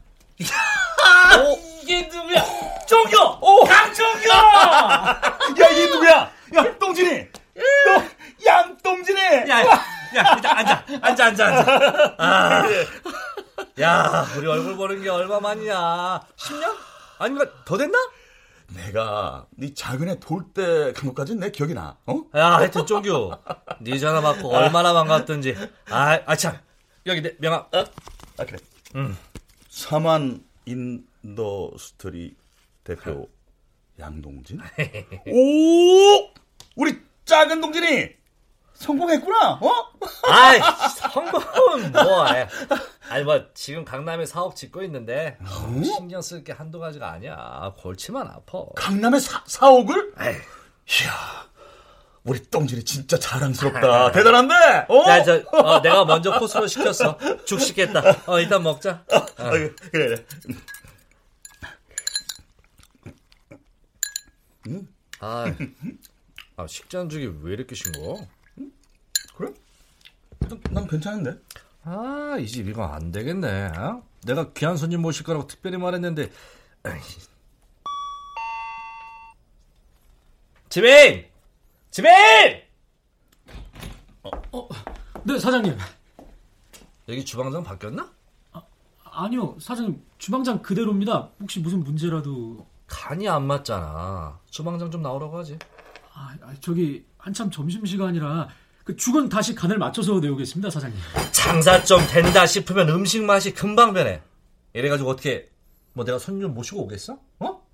이게 1.82 2.08
누구야? 2.08 2.44
종교! 2.88 3.40
강종교! 3.66 4.30
야, 4.30 5.70
이게 5.72 5.88
누구야? 5.88 6.32
야, 6.56 6.78
똥진이! 6.80 7.28
너, 7.56 8.04
양똥진이! 8.46 9.20
야, 9.50 9.66
야, 9.66 9.84
앉아, 10.16 10.58
앉아, 10.58 10.86
앉아, 11.02 11.26
앉아. 11.26 12.16
아, 12.18 12.64
야, 13.82 14.26
우리 14.38 14.48
얼굴 14.48 14.78
보는 14.78 15.02
게 15.02 15.10
얼마만이야? 15.10 16.28
10년? 16.38 16.76
아니면 17.20 17.52
더 17.66 17.78
됐나? 17.78 17.98
내가 18.74 19.46
네 19.52 19.74
작은 19.74 20.10
애 20.10 20.16
돌 20.20 20.44
때 20.54 20.92
간 20.94 21.10
것까지는 21.10 21.40
내 21.42 21.52
기억이 21.52 21.74
나. 21.74 21.98
어? 22.06 22.24
야, 22.36 22.54
하여튼 22.54 22.86
쫑규, 22.86 23.32
네 23.82 24.00
전화 24.00 24.22
받고 24.22 24.50
얼마나 24.50 24.94
반갑던지. 24.94 25.56
아, 25.90 26.20
아 26.26 26.36
참, 26.36 26.58
여기 27.06 27.22
내 27.22 27.36
명함. 27.40 27.62
어? 27.74 27.84
아 28.38 28.46
그래. 28.46 28.58
음. 28.96 29.16
사만 29.70 30.44
인더스트리 30.66 32.36
대표 32.84 33.30
양동진. 34.00 34.60
오, 35.28 36.32
우리 36.76 37.02
작은 37.26 37.62
동진이 37.62 38.16
성공했구나. 38.76 39.60
어? 39.62 39.72
아이, 40.30 40.60
성공은 41.12 41.92
뭐. 41.92 42.24
아이. 42.24 42.46
아니 43.10 43.24
뭐 43.24 43.46
지금 43.54 43.86
강남에 43.86 44.26
사옥 44.26 44.56
짓고 44.56 44.84
있는데 44.84 45.38
어? 45.42 45.84
신경 45.84 46.22
쓸 46.22 46.44
게 46.44 46.52
한두 46.54 46.80
가지가 46.80 47.10
아니야. 47.12 47.74
골치만 47.78 48.28
아파. 48.28 48.66
강남에 48.76 49.20
사, 49.20 49.44
사옥을? 49.46 50.14
에이. 50.20 50.36
이야, 51.04 51.48
우리 52.24 52.44
똥진이 52.50 52.84
진짜 52.84 53.18
자랑스럽다. 53.18 54.12
대단한데? 54.12 54.54
어? 54.90 55.10
야, 55.10 55.24
저, 55.24 55.42
어, 55.52 55.82
내가 55.82 56.06
먼저 56.06 56.38
코스로 56.38 56.68
시켰어. 56.68 57.18
죽 57.46 57.60
시켰다. 57.60 58.02
어, 58.28 58.40
일단 58.40 58.62
먹자. 58.62 59.04
어. 59.12 59.18
아, 59.38 59.50
그래, 59.50 59.74
그래. 59.92 60.26
음? 64.68 64.88
아, 65.20 65.46
아 66.58 66.68
식전죽이 66.68 67.40
왜 67.42 67.54
이렇게 67.54 67.76
싱거? 67.76 68.16
그래? 68.18 68.28
난 70.76 70.88
괜찮은데. 70.88 71.40
아, 71.84 72.36
이 72.40 72.46
집 72.48 72.68
이거 72.68 72.84
안 72.86 73.12
되겠네. 73.12 73.68
어? 73.78 74.04
내가 74.26 74.52
귀한 74.54 74.76
손님 74.78 75.02
모실 75.02 75.24
거라고 75.24 75.48
특별히 75.48 75.78
말했는데. 75.78 76.30
지민! 80.70 81.26
지민! 81.92 82.12
어, 84.24 84.30
어, 84.52 84.70
네, 85.24 85.40
사장님. 85.40 85.78
여기 87.08 87.24
주방장 87.24 87.64
바뀌었나? 87.64 88.12
아, 88.52 88.62
아니요, 89.04 89.56
사장님. 89.62 90.04
주방장 90.18 90.62
그대로입니다. 90.62 91.30
혹시 91.40 91.60
무슨 91.60 91.84
문제라도. 91.84 92.68
간이 92.88 93.28
안 93.30 93.46
맞잖아. 93.48 94.40
주방장 94.50 94.92
좀 94.92 95.02
나오라고 95.02 95.38
하지. 95.38 95.58
아, 96.14 96.36
저기 96.60 97.06
한참 97.18 97.50
점심시간이라 97.52 98.50
그 98.86 98.96
죽은 98.96 99.30
다시 99.30 99.56
간을 99.56 99.80
맞춰서 99.80 100.20
내오겠습니다, 100.20 100.70
사장님. 100.70 100.98
장사 101.32 101.84
좀 101.84 102.06
된다 102.08 102.46
싶으면 102.46 102.88
음식 102.90 103.24
맛이 103.24 103.52
금방 103.52 103.94
변해. 103.94 104.22
이래가지고 104.74 105.10
어떻게 105.10 105.50
뭐 105.94 106.06
내가 106.06 106.20
손님 106.20 106.54
모시고 106.54 106.84
오겠어? 106.84 107.18
어? 107.40 107.66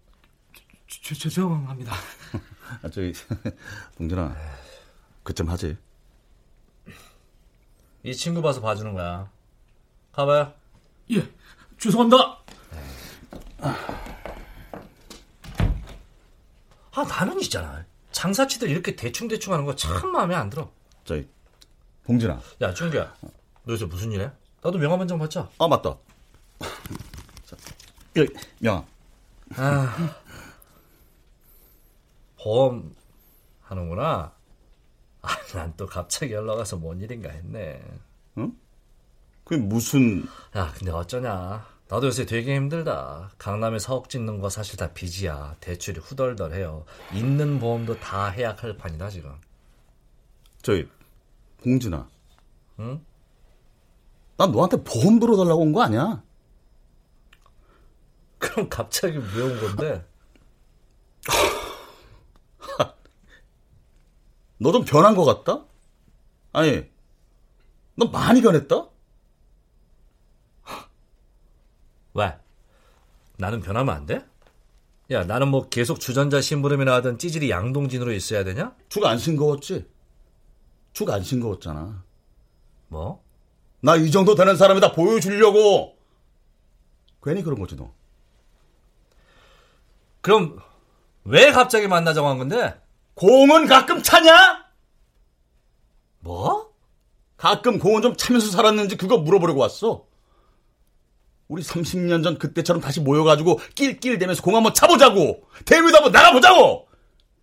죄, 0.88 1.14
죄송합니다. 1.14 1.94
아, 2.82 2.90
저기 2.90 3.12
동진아, 3.98 4.34
그쯤 5.24 5.50
하지. 5.50 5.78
이 8.04 8.16
친구 8.16 8.42
봐서 8.42 8.62
봐주는 8.62 8.94
거야. 8.94 9.30
가봐요. 10.14 10.54
예, 11.12 11.30
죄송합니다. 11.78 12.38
아 16.94 17.04
나는 17.04 17.40
있잖아. 17.42 17.86
장사치들 18.12 18.70
이렇게 18.70 18.96
대충대충 18.96 19.54
하는 19.54 19.66
거 19.66 19.76
참 19.76 20.12
마음에 20.12 20.36
안 20.36 20.50
들어. 20.50 20.72
저기 21.12 21.28
봉진아. 22.06 22.40
야 22.62 22.74
준규야. 22.74 23.14
너 23.66 23.74
요새 23.74 23.86
무슨 23.86 24.12
일해? 24.14 24.32
나도 24.64 24.78
명함 24.78 25.02
한 25.02 25.08
장 25.10 25.20
받자. 25.20 25.50
아 25.58 25.68
맞다. 25.68 25.98
자, 27.46 27.58
여기 28.16 28.34
명함. 28.60 28.86
아, 29.58 30.16
보험 32.42 32.96
하는구나. 33.62 34.34
아, 35.22 35.28
난 35.54 35.74
또 35.76 35.86
갑자기 35.86 36.32
연락 36.34 36.58
와서 36.60 36.78
뭔 36.78 37.02
일인가 37.02 37.30
했네. 37.30 37.84
응? 38.38 38.54
그게 39.44 39.62
무슨? 39.62 40.26
야, 40.56 40.72
근데 40.78 40.92
어쩌냐. 40.92 41.68
나도 41.90 42.08
요새 42.08 42.26
되게 42.26 42.56
힘들다. 42.56 43.32
강남에 43.38 43.78
사옥 43.80 44.08
짓는 44.10 44.40
거 44.40 44.50
사실 44.50 44.78
다 44.78 44.94
빚이야. 44.94 45.58
대출이 45.60 46.00
후덜덜해요. 46.00 46.86
있는 47.14 47.60
보험도 47.60 48.00
다 48.00 48.28
해약할 48.30 48.78
판이다 48.78 49.10
지금. 49.10 49.36
저기 50.62 50.88
봉진아. 51.62 52.10
응? 52.80 53.06
난 54.38 54.52
너한테 54.52 54.84
보험 54.84 55.20
들어달라고 55.20 55.62
온 55.62 55.72
거 55.74 55.82
아니야? 55.84 56.24
그럼 58.40 58.70
갑자기 58.70 59.18
왜 59.18 59.42
온 59.44 59.60
건데? 59.60 60.06
너 64.58 64.72
좀 64.72 64.86
변한 64.86 65.16
것 65.16 65.26
같다? 65.26 65.66
아니, 66.54 66.84
너 67.96 68.06
많이 68.08 68.42
변했다? 68.42 68.90
왜? 72.14 72.38
나는 73.38 73.62
변하면 73.62 73.96
안 73.96 74.06
돼? 74.06 74.24
야, 75.10 75.24
나는 75.24 75.48
뭐 75.48 75.68
계속 75.70 76.00
주전자 76.00 76.42
심부름이나 76.42 76.94
하던 76.96 77.18
찌질이 77.18 77.50
양동진으로 77.50 78.12
있어야 78.14 78.44
되냐? 78.44 78.76
죽안 78.90 79.18
싱거웠지? 79.18 79.88
죽 80.94 81.10
안 81.10 81.24
싱거웠잖아. 81.24 82.04
뭐? 82.90 83.24
나 83.82 83.96
이 83.96 84.12
정도 84.12 84.36
되는 84.36 84.56
사람이다 84.56 84.92
보여주려고. 84.92 85.98
괜히 87.24 87.44
그런 87.44 87.60
거지, 87.60 87.76
너. 87.76 87.92
그럼 90.22 90.60
왜 91.24 91.52
갑자기 91.52 91.88
만나자고 91.88 92.28
한 92.28 92.38
건데? 92.38 92.80
공은 93.16 93.68
가끔 93.68 94.02
차냐? 94.04 94.66
뭐? 96.20 96.72
가끔 97.38 97.80
공은 97.80 98.02
좀 98.04 98.16
차면서 98.16 98.52
살았는지 98.52 98.98
그거 98.98 99.18
물어보려고 99.18 99.60
왔어. 99.62 100.06
우리 101.48 101.64
30년 101.64 102.24
전 102.24 102.38
그때처럼 102.38 102.82
다시 102.82 103.02
모여가지고 103.02 103.60
낄낄대면서 103.76 104.42
공 104.42 104.56
한번 104.56 104.74
차보자고. 104.74 105.48
대회도 105.66 105.96
한번 105.96 106.12
나가보자고. 106.12 106.88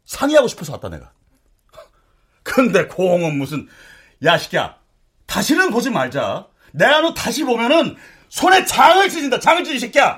상의하고 0.05 0.49
싶어서 0.49 0.73
왔다 0.73 0.89
내가. 0.89 1.13
근데 2.49 2.87
공은 2.87 3.37
무슨 3.37 3.69
야식이야. 4.25 4.77
다시는 5.27 5.71
보지 5.71 5.91
말자. 5.91 6.47
내가 6.73 7.01
너 7.01 7.15
다시 7.15 7.45
보면은 7.45 7.97
손에 8.29 8.65
장을 8.65 9.09
찢는다. 9.09 9.39
장을 9.39 9.63
찢이 9.65 9.79
새끼야. 9.79 10.17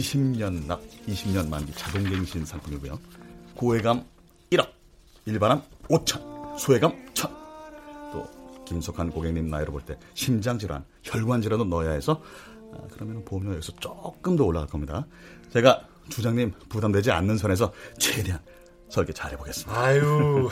20년 0.00 0.66
납, 0.66 0.80
20년 1.06 1.48
만기 1.48 1.72
자동갱신 1.72 2.44
상품이고요. 2.44 2.98
고해감 3.54 4.04
1억, 4.50 4.68
일반암 5.26 5.62
5천, 5.88 6.58
소해감 6.58 6.92
1천. 7.12 7.30
또 8.12 8.26
김석한 8.64 9.10
고객님 9.10 9.48
나이로 9.48 9.72
볼 9.72 9.82
때 9.84 9.96
심장 10.14 10.58
질환, 10.58 10.84
혈관 11.02 11.42
질환도 11.42 11.64
넣어야 11.66 11.90
해서 11.92 12.22
아, 12.72 12.78
그러면 12.92 13.24
보험료 13.24 13.52
여기서 13.54 13.72
조금 13.80 14.36
더 14.36 14.44
올라갈 14.44 14.68
겁니다. 14.68 15.06
제가 15.52 15.86
주장님 16.08 16.52
부담되지 16.68 17.10
않는 17.10 17.36
선에서 17.36 17.72
최대한 17.98 18.40
설계 18.88 19.12
잘 19.12 19.32
해보겠습니다. 19.32 19.80
아유. 19.80 20.48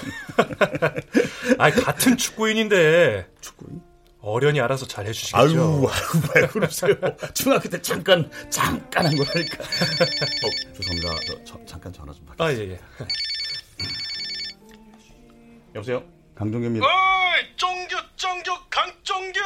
아 1.59 1.71
같은 1.71 2.17
축구인인데. 2.17 3.29
축구인? 3.41 3.81
어련히 4.29 4.61
알아서 4.61 4.87
잘 4.87 5.07
해주시겠죠. 5.07 5.37
아유, 5.37 5.89
아유, 5.89 6.23
왜 6.35 6.47
그러세요? 6.49 6.95
중학교 7.35 7.69
때 7.69 7.81
잠깐, 7.81 8.29
잠깐 8.51 9.07
한 9.07 9.17
거라니까. 9.17 9.63
어, 9.65 10.51
죄송합니다. 10.75 11.15
저, 11.27 11.45
저, 11.45 11.65
잠깐 11.65 11.93
전화 11.93 12.13
좀 12.13 12.27
받겠습니다. 12.27 12.45
아, 12.45 12.53
예, 12.53 12.73
예. 12.73 12.81
여보세요? 15.75 16.05
강종규입니다. 16.35 16.85
어이, 16.85 17.57
쫑규, 17.57 17.97
쫑규, 18.17 18.51
강쫑규! 18.71 19.41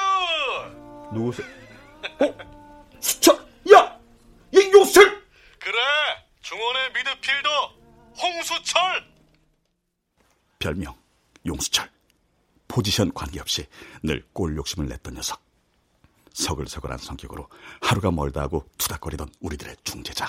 누구세요? 1.12 1.46
어? 2.20 2.34
수철! 3.00 3.36
야! 3.72 3.98
이용철! 4.52 5.22
그래, 5.58 5.78
중원의 6.40 6.92
미드필더, 6.92 7.74
홍수철! 8.20 9.04
별명, 10.58 10.94
용수철. 11.46 11.88
포지션 12.72 13.12
관계없이 13.12 13.66
늘 14.02 14.24
골 14.32 14.56
욕심을 14.56 14.88
냈던 14.88 15.12
녀석. 15.14 15.42
서글서글한 16.32 16.96
성격으로 16.96 17.46
하루가 17.82 18.10
멀다 18.10 18.40
하고 18.40 18.66
투닥거리던 18.78 19.28
우리들의 19.40 19.76
중재자. 19.84 20.26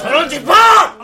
저런 0.00 0.28
집파! 0.30 0.96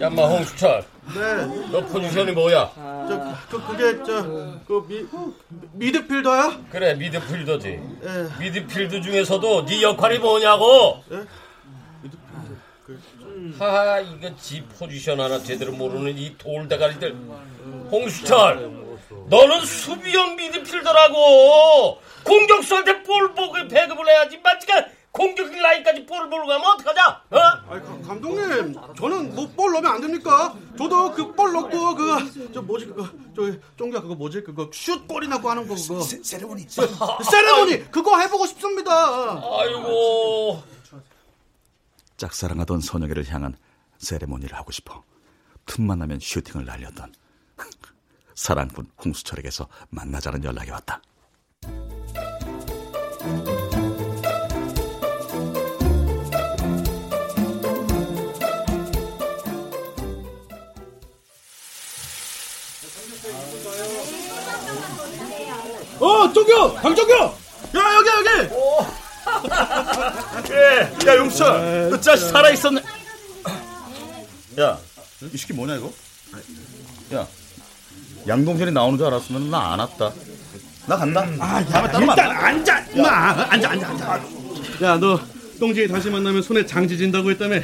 야마 0.00 0.26
홍수철. 0.26 0.84
네. 1.14 1.68
너 1.72 1.80
포지션이 1.86 2.32
뭐야? 2.32 2.70
저, 3.08 3.36
그, 3.48 3.66
그게, 3.66 4.02
저, 4.04 4.22
그, 4.66 4.86
미, 4.86 5.06
미드필더야? 5.72 6.60
그래 6.70 6.94
미드필더지. 6.94 7.68
예. 7.68 8.28
미드필드 8.38 9.00
중에서도 9.00 9.64
네 9.64 9.82
역할이 9.82 10.18
뭐냐고? 10.18 11.02
예? 11.12 11.24
하하 13.58 14.00
이거 14.00 14.34
지 14.36 14.62
포지션 14.78 15.20
하나 15.20 15.38
제대로 15.38 15.72
모르는 15.72 16.16
이 16.18 16.36
돌대가리들. 16.36 17.16
홍수철, 17.90 18.70
너는 19.30 19.60
수비형 19.64 20.36
미드필더라고. 20.36 22.00
공격수할 22.24 22.84
때볼 22.84 23.34
보고 23.34 23.54
배급을 23.68 24.06
해야지. 24.08 24.38
마치가 24.42 24.84
공격 25.10 25.50
라인까지 25.50 26.04
볼을 26.06 26.26
몰고 26.26 26.46
가면 26.46 26.66
어떡하자? 26.74 27.22
어? 27.30 27.38
아이, 27.70 27.80
가- 27.80 27.98
감독님, 28.06 28.74
저는 28.98 29.34
뭐 29.34 29.48
볼 29.56 29.72
넣으면 29.72 29.87
안 29.98 30.02
됩니까? 30.02 30.54
저도 30.76 31.12
그 31.12 31.32
볼 31.34 31.52
넣고, 31.52 31.94
그, 31.94 32.52
저 32.52 32.62
뭐지, 32.62 32.86
그거, 32.86 33.08
저, 33.34 33.52
쫑기야, 33.76 34.00
그거 34.00 34.14
뭐지? 34.14 34.42
그거 34.42 34.70
슛 34.72 35.06
골이 35.06 35.28
나고 35.28 35.50
하는 35.50 35.66
거, 35.68 35.74
그거. 35.74 36.00
세레모니. 36.00 36.66
세레모니! 36.68 37.90
그거 37.90 38.18
해보고 38.18 38.46
싶습니다. 38.46 38.92
아이고. 39.32 40.62
짝사랑하던 42.16 42.80
선영이를 42.80 43.28
향한 43.32 43.56
세레모니를 43.98 44.56
하고 44.56 44.72
싶어 44.72 45.04
틈만 45.66 46.00
나면 46.00 46.18
슈팅을 46.20 46.64
날렸던 46.64 47.12
사랑꾼 48.34 48.90
홍수철에게서 49.04 49.68
만나자는 49.90 50.42
연락이 50.42 50.70
왔다. 50.72 51.00
어, 66.00 66.32
쫑규! 66.32 66.74
강쫑규! 66.76 67.12
야, 67.12 67.94
여기, 67.96 68.08
여기! 68.08 68.48
그래, 70.46 70.90
야 71.06 71.16
용철, 71.16 71.90
너 71.90 72.00
자식 72.00 72.28
살아 72.30 72.50
있었네. 72.50 72.80
야, 74.60 74.78
이 75.32 75.36
새끼 75.36 75.52
뭐냐 75.52 75.76
이거? 75.76 75.92
야, 77.14 77.26
양동생이 78.26 78.70
나오는 78.72 78.96
줄 78.98 79.06
알았으면 79.06 79.50
나 79.50 79.72
안 79.72 79.80
왔다. 79.80 80.12
나 80.86 80.96
간다. 80.96 81.20
아, 81.40 81.60
야, 81.60 81.90
일단 82.00 82.30
앉아! 82.30 82.78
임마! 82.94 83.08
앉아, 83.52 83.70
앉아, 83.70 83.88
앉아. 83.88 84.20
야, 84.82 84.96
너 84.98 85.20
똥지이 85.60 85.88
다시 85.88 86.08
만나면 86.08 86.40
손에 86.42 86.64
장 86.64 86.86
지진다고 86.88 87.30
했다며. 87.30 87.60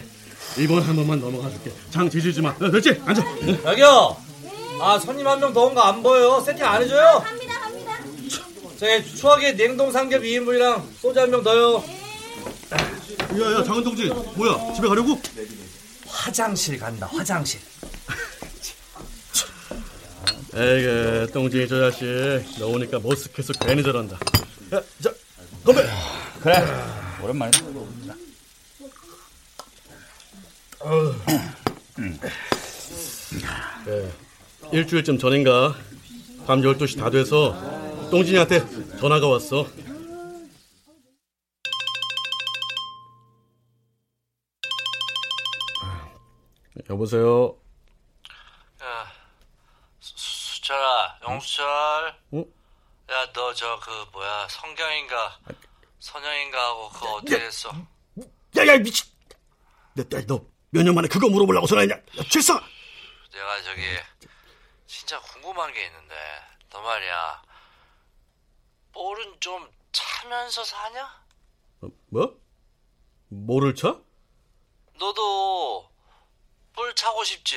이번 0.59 0.83
한 0.83 0.94
번만 0.94 1.20
넘어가 1.20 1.49
줄게. 1.49 1.73
장 1.90 2.09
지지지 2.11 2.42
마. 2.42 2.51
어, 2.51 2.70
됐지? 2.70 3.01
앉아. 3.07 3.23
응. 3.42 3.59
여기요. 3.64 4.16
아 4.81 4.99
손님 4.99 5.27
한 5.27 5.38
명 5.40 5.53
더 5.55 5.64
온 5.66 5.75
거 5.75 5.83
안 5.83 6.03
보여요. 6.03 6.40
세팅 6.44 6.64
안 6.66 6.83
해줘요? 6.83 7.25
합니다. 8.74 8.78
저기 8.78 9.16
추억의 9.16 9.56
냉동 9.56 9.90
삼겹 9.90 10.22
2인분이랑 10.22 10.82
소주 11.00 11.20
한 11.20 11.30
병 11.30 11.42
더요. 11.42 11.82
야, 13.40 13.52
야, 13.58 13.64
장은 13.64 13.82
동지. 13.84 14.06
뭐야? 14.37 14.74
집에 14.74 14.88
가려고? 14.88 15.20
화장실 16.06 16.78
간다. 16.78 17.06
화장실. 17.06 17.60
에이그, 20.56 21.30
똥지이 21.32 21.66
저 21.68 21.90
자식. 21.90 22.06
너 22.58 22.68
오니까 22.68 22.98
머쓱해서 23.00 23.66
괜히 23.66 23.82
저런다. 23.82 24.16
야, 24.74 24.82
자, 25.02 25.12
건배! 25.64 25.84
그래, 26.40 26.64
오랜만이다. 27.22 27.64
예, 33.88 34.10
일주일쯤 34.72 35.18
전인가 35.18 35.76
밤 36.46 36.60
12시 36.60 36.98
다 36.98 37.10
돼서 37.10 37.52
똥진이한테 38.14 38.61
전화가 39.00 39.27
왔어. 39.27 39.66
여보세요. 46.90 47.57
야, 48.83 49.12
수, 50.00 50.12
수철아, 50.16 51.18
영수철. 51.29 52.14
응? 52.35 52.44
야, 53.11 53.33
너 53.33 53.53
저 53.55 53.79
그 53.81 53.90
뭐야 54.12 54.48
성경인가 54.48 55.38
선영인가 56.00 56.59
하고 56.68 56.88
그거 56.90 57.12
어떻게 57.14 57.38
됐어? 57.38 57.70
야, 58.57 58.66
야, 58.66 58.79
미친! 58.79 59.07
내 59.94 60.09
딸, 60.09 60.24
너몇 60.27 60.85
년 60.85 60.94
만에 60.94 61.07
그거 61.09 61.29
물어보려고 61.29 61.66
전화했냐? 61.66 61.94
야, 61.94 62.22
출사! 62.31 62.61
내가 63.33 63.62
저기 63.62 63.83
진짜 64.87 65.20
궁금한 65.20 65.72
게 65.72 65.87
있는데 65.87 66.14
너 66.70 66.81
말이야 66.81 67.42
볼은 68.94 69.37
좀 69.40 69.68
차면서 69.92 70.64
사냐? 70.64 71.24
어, 71.83 71.88
뭐? 72.07 72.40
뭐를 73.28 73.74
차? 73.74 73.98
너도 74.98 75.90
볼 76.72 76.94
차고 76.94 77.24
싶지? 77.24 77.57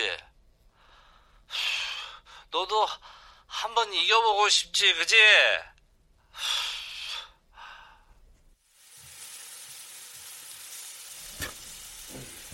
너도 2.51 2.87
한번 3.45 3.93
이겨보고 3.93 4.49
싶지, 4.49 4.93
그지? 4.95 5.15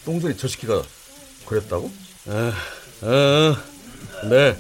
똥전이 0.06 0.38
저 0.38 0.48
새끼가 0.48 0.84
그랬다고? 1.46 1.92
아, 2.28 2.54
아, 3.02 3.64
네. 4.30 4.58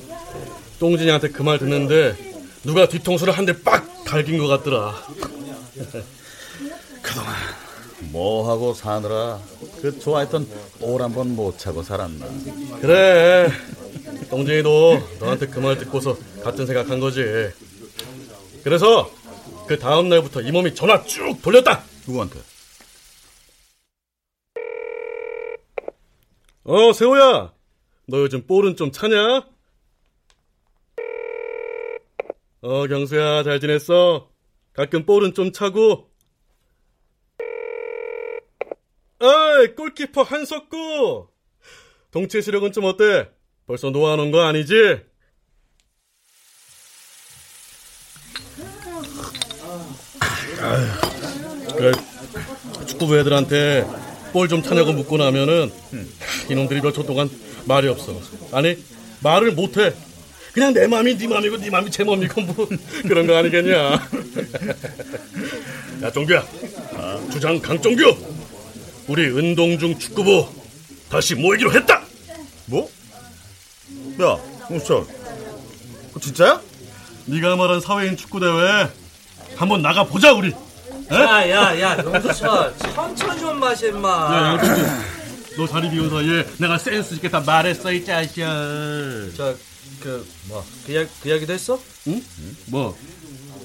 똥진이한테 0.79 1.29
그 1.29 1.43
말 1.43 1.59
듣는데 1.59 2.15
누가 2.63 2.88
뒤통수를 2.88 3.33
한 3.38 3.45
대 3.45 3.53
빡 3.62 3.86
갈긴 4.13 4.38
것 4.38 4.47
같더라. 4.47 4.93
뭐 8.12 8.47
하고 8.47 8.73
사느라 8.76 9.39
그 9.82 9.97
좋아했던 9.99 10.47
볼한번 10.80 11.36
못 11.36 11.58
차고 11.58 11.82
살았나? 11.84 12.28
그래. 12.80 13.49
똥진이도 14.30 14.99
너한테 15.19 15.47
그 15.47 15.60
말 15.60 15.78
듣고서 15.80 16.15
같은 16.43 16.67
생각한 16.67 16.99
거지. 16.99 17.23
그래서 18.63 19.10
그 19.67 19.80
다음 19.80 20.10
날부터 20.10 20.41
이 20.41 20.52
몸이 20.52 20.76
전화 20.76 21.04
쭉 21.06 21.41
돌렸다. 21.41 21.84
누구한테? 22.06 22.39
어, 26.65 26.93
세호야. 26.93 27.52
너 28.08 28.19
요즘 28.19 28.45
볼은 28.45 28.76
좀 28.76 28.91
차냐? 28.91 29.45
어, 32.63 32.88
경수야, 32.88 33.43
잘 33.43 33.60
지냈어? 33.60 34.30
가끔 34.73 35.06
볼은 35.06 35.34
좀 35.34 35.52
차고. 35.52 36.10
어이, 39.19 39.76
골키퍼 39.76 40.23
한석구! 40.23 41.28
동체 42.12 42.39
시력은 42.41 42.71
좀 42.71 42.86
어때? 42.86 43.30
벌써 43.67 43.89
놓아놓은 43.89 44.32
거 44.32 44.41
아니지? 44.43 45.02
그래, 51.76 51.91
축구부 52.88 53.17
애들한테 53.17 53.86
볼 54.32 54.47
좀 54.47 54.62
차냐고 54.63 54.93
묻고 54.93 55.17
나면은 55.17 55.71
이놈들이 56.49 56.82
몇 56.82 56.91
초 56.93 57.04
동안 57.04 57.30
말이 57.65 57.88
없어. 57.88 58.13
아니 58.52 58.78
말을 59.21 59.52
못해. 59.54 59.93
그냥 60.53 60.71
내 60.73 60.85
마음이 60.85 61.17
네 61.17 61.27
마음이고 61.27 61.57
네 61.57 61.69
마음이 61.69 61.89
제 61.89 62.03
마음이고 62.03 62.41
뭐 62.41 62.67
그런 63.07 63.25
거 63.25 63.35
아니겠냐. 63.37 63.75
야 66.03 66.11
종규야, 66.11 66.45
아, 66.95 67.19
주장 67.31 67.59
강종규, 67.59 68.15
우리 69.07 69.25
은동중 69.27 69.97
축구부 69.97 70.47
다시 71.09 71.33
모이기로 71.35 71.71
했다. 71.73 72.03
뭐? 72.67 72.87
야, 74.21 74.37
홍수철, 74.69 75.05
그 76.13 76.19
진짜야? 76.19 76.61
네가 77.25 77.55
말한 77.55 77.81
사회인 77.81 78.15
축구 78.15 78.39
대회 78.39 78.87
한번 79.55 79.81
나가 79.81 80.03
보자 80.03 80.33
우리. 80.33 80.53
야야야 81.11 81.97
영수철 81.97 82.73
천천히 82.93 83.39
좀 83.39 83.59
마셔 83.59 83.87
임마 83.87 84.07
야 84.07 84.57
양준규, 84.57 84.81
너 85.57 85.67
자리 85.67 85.89
비운 85.89 86.09
사이에 86.09 86.45
내가 86.59 86.77
센스 86.77 87.15
있게 87.15 87.29
다 87.29 87.39
말했어 87.39 87.91
이 87.91 88.05
자식아. 88.05 88.45
저 89.35 89.55
그 90.03 90.25
뭐 90.49 90.63
그 90.85 90.91
이야기, 90.91 91.09
그 91.21 91.29
이야기도 91.29 91.53
했어? 91.53 91.79
응? 92.07 92.21
뭐? 92.67 92.97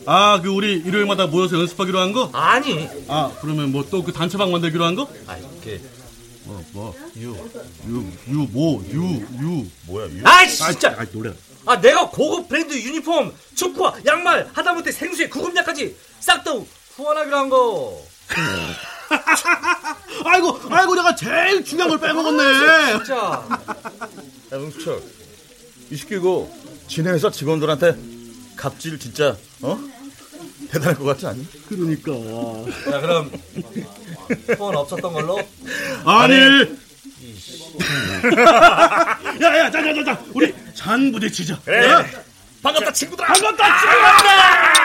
아, 0.06 0.40
그 0.40 0.48
우리 0.48 0.74
일요일마다 0.78 1.26
모여서 1.26 1.58
연습하기로 1.58 1.98
한 1.98 2.12
거? 2.12 2.30
아니 2.32 2.88
아, 3.08 3.32
그러면 3.40 3.72
뭐 3.72 3.82
또 3.90 4.02
그 4.04 4.12
단체방 4.12 4.50
만들기로 4.52 4.84
한 4.84 4.94
거? 4.94 5.08
아니 5.26 5.42
그 5.62 5.80
뭐, 6.44 6.64
뭐? 6.72 6.94
유, 7.16 7.36
유, 7.88 8.06
유, 8.28 8.34
뭐, 8.50 8.82
유, 8.90 9.02
유. 9.42 9.66
뭐야, 9.86 10.06
유? 10.12 10.22
아 10.24 10.46
진짜 10.46 10.94
아, 10.98 11.04
놀래. 11.12 11.34
아 11.66 11.78
내가 11.80 12.08
고급 12.08 12.48
브랜드 12.48 12.72
유니폼 12.74 13.34
축구화 13.54 13.96
양말 14.06 14.50
하다못해 14.54 14.90
생수에 14.92 15.28
구급약까지 15.28 15.94
싹 16.20 16.42
다 16.44 16.52
후원하기로 16.96 17.36
한 17.36 17.48
거 17.50 18.02
아이고, 20.24 20.60
아이고, 20.70 20.94
내가 20.94 21.14
제일 21.14 21.64
중요한 21.64 21.88
걸 21.90 21.98
빼먹었네. 22.00 22.96
진짜 22.98 23.14
야, 24.52 24.56
응수철, 24.56 24.98
이 24.98 25.17
시키고 25.96 26.52
지네 26.88 27.10
회사 27.10 27.30
직원들한테 27.30 27.96
갑질 28.56 28.98
진짜, 28.98 29.36
어? 29.62 29.78
대단할 30.70 30.96
것 30.96 31.04
같지 31.04 31.26
않니? 31.26 31.46
그러니까. 31.68 32.12
자 32.90 33.00
그럼 33.00 33.30
후원 34.56 34.76
없었던 34.76 35.12
걸로 35.12 35.38
아니. 36.04 36.34
야, 39.42 39.58
야, 39.58 39.70
자, 39.70 39.82
자, 39.82 39.94
자, 39.94 40.04
자. 40.04 40.22
우리 40.34 40.54
잔 40.74 41.10
부대치자. 41.12 41.60
그래. 41.64 41.88
야, 41.90 42.04
반갑다, 42.62 42.92
친구들아! 42.92 43.26
반갑다, 43.28 43.80
친구야! 43.80 44.72
미 44.72 44.77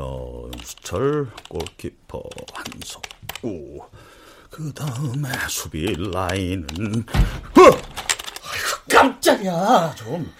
영수철, 0.00 1.30
골키퍼 1.50 2.22
한석구. 2.54 3.80
그 4.50 4.72
다음에 4.72 5.28
수비 5.48 5.94
라인은 5.94 6.66
어! 7.06 7.60
깜짝이야 8.90 9.94
좀 9.96 10.32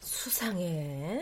수상해. 0.00 1.20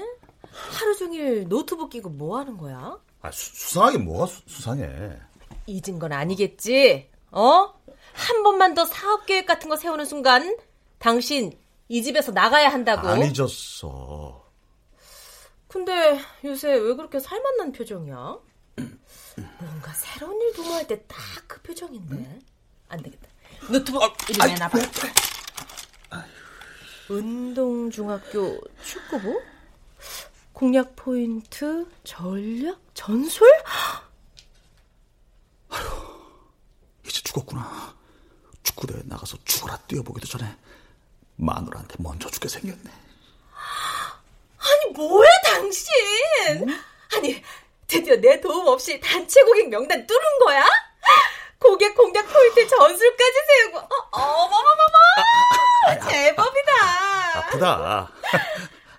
하루 0.52 0.96
종일 0.96 1.48
노트북 1.48 1.90
끼고 1.90 2.10
뭐 2.10 2.38
하는 2.38 2.56
거야? 2.56 2.98
아, 3.22 3.30
수, 3.30 3.54
수상하게 3.56 3.98
뭐가 3.98 4.26
수, 4.26 4.42
수상해? 4.46 4.86
잊은 5.66 5.98
건 5.98 6.12
아니겠지? 6.12 7.08
어? 7.30 7.72
한 8.12 8.42
번만 8.42 8.74
더 8.74 8.84
사업 8.84 9.26
계획 9.26 9.46
같은 9.46 9.68
거 9.68 9.76
세우는 9.76 10.04
순간 10.04 10.56
당신 10.98 11.58
이 11.88 12.02
집에서 12.02 12.32
나가야 12.32 12.68
한다고. 12.68 13.08
안 13.08 13.22
잊었어. 13.22 14.47
근데 15.68 16.18
요새 16.44 16.72
왜 16.74 16.94
그렇게 16.94 17.20
살맛난 17.20 17.72
표정이야? 17.72 18.38
뭔가 19.60 19.92
새로운 19.92 20.40
일 20.40 20.52
도모할 20.54 20.86
때 20.86 20.96
딱 21.06 21.16
그 21.46 21.62
표정인데. 21.62 22.40
안 22.88 23.02
되겠다. 23.02 23.28
노트북 23.70 24.02
이리 24.30 24.38
내놔봐. 24.38 24.78
운동중학교 27.08 28.60
축구부? 28.84 29.42
공략 30.52 30.94
포인트, 30.96 31.86
전략, 32.04 32.80
전술? 32.94 33.46
이제 37.04 37.20
죽었구나. 37.22 37.96
축구대회 38.62 39.02
나가서 39.06 39.38
죽어라 39.44 39.76
뛰어보기도 39.86 40.26
전에 40.26 40.56
마누라한테 41.36 41.94
먼저 42.00 42.28
죽게 42.28 42.48
생겼네. 42.48 42.90
뭐야 44.98 45.28
당신? 45.44 45.86
아니 47.16 47.40
드디어 47.86 48.16
내 48.16 48.40
도움 48.40 48.66
없이 48.66 48.98
단체 49.00 49.40
고객 49.44 49.68
명단 49.68 50.04
뚫은 50.04 50.20
거야? 50.44 50.66
고객 51.60 51.94
공략 51.94 52.26
포인트 52.26 52.66
전술까지 52.66 53.32
세우고 53.46 53.78
어, 53.78 54.08
어머머머머 54.10 56.10
제법이다. 56.10 56.72
아프다. 57.36 58.12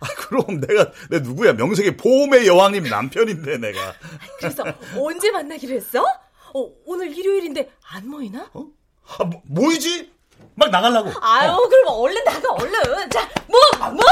아, 0.02 0.08
그럼 0.16 0.62
내가 0.62 0.90
내 1.10 1.20
누구야? 1.20 1.52
명색이 1.54 1.98
보험의 1.98 2.48
여왕님 2.48 2.86
남편인데 2.86 3.58
내가. 3.58 3.94
그래서 4.38 4.64
언제 4.98 5.32
만나기로 5.32 5.76
했어? 5.76 6.02
어, 6.54 6.72
오늘 6.86 7.16
일요일인데 7.16 7.70
안 7.92 8.08
모이나? 8.08 8.50
어? 8.54 8.66
아, 9.18 9.24
뭐, 9.26 9.42
모이지? 9.46 10.14
막 10.56 10.70
나가려고. 10.70 11.12
아유 11.22 11.68
그럼 11.70 11.88
얼른 11.88 12.24
나가 12.24 12.54
얼른 12.54 13.10
자 13.10 13.30
뭐, 13.48 13.60
뭐! 13.92 14.04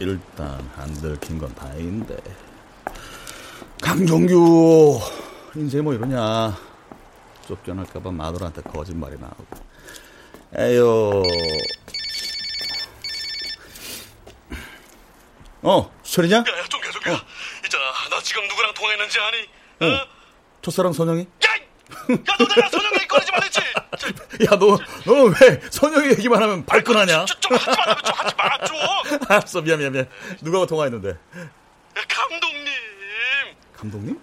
일단 0.00 0.70
안 0.76 0.92
들킨 0.94 1.38
건 1.38 1.54
다행인데. 1.54 2.16
강종규 3.82 5.00
인생 5.56 5.84
뭐 5.84 5.94
이러냐. 5.94 6.56
쫓겨날까봐 7.46 8.10
마누라한테 8.10 8.62
거짓말이 8.62 9.16
나오고. 9.18 9.46
에휴. 10.58 11.22
어, 15.62 15.90
수철이냐? 16.02 16.36
야, 16.36 16.40
야, 16.40 16.64
종규야, 16.68 16.92
종규야. 16.92 17.20
있잖아, 17.64 17.84
나 18.10 18.22
지금 18.22 18.46
누구랑 18.46 18.72
통화했는지 18.74 19.18
아니? 19.18 19.92
어. 19.92 20.06
첫사랑 20.62 20.92
선영이? 20.92 21.26
야, 22.10 22.14
야, 22.14 22.36
너 22.38 22.46
내가 22.54 22.68
선영 22.68 22.92
얘기 22.94 23.06
꺼내지 23.08 23.30
말랬지? 23.32 23.60
야, 24.46 24.58
너, 24.58 24.78
너는 25.06 25.34
왜 25.40 25.60
선영이 25.70 26.10
얘기만 26.10 26.42
하면 26.42 26.64
발끈하냐? 26.66 27.24
좀, 27.24 27.40
좀 27.40 27.56
하지 27.56 27.66
말라면 27.76 28.04
좀 28.04 28.14
하지 28.16 28.34
마, 28.36 28.58
좀. 28.64 29.18
알았어, 29.28 29.60
미안, 29.62 29.78
미안, 29.78 29.92
미안. 29.92 30.08
누가 30.42 30.64
통화했는데? 30.66 31.08
야, 31.10 31.16
감독님. 32.08 32.72
감독님? 33.76 34.20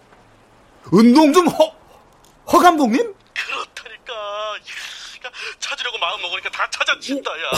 운동중 0.92 1.48
허, 1.48 1.76
허 2.52 2.60
감독님? 2.60 3.14
그렇다니까. 3.34 4.14
야, 4.14 5.32
찾으려고 5.60 5.98
마음 5.98 6.22
먹으니까 6.22 6.50
다 6.52 6.70
찾아친다, 6.70 7.32
야. 7.32 7.52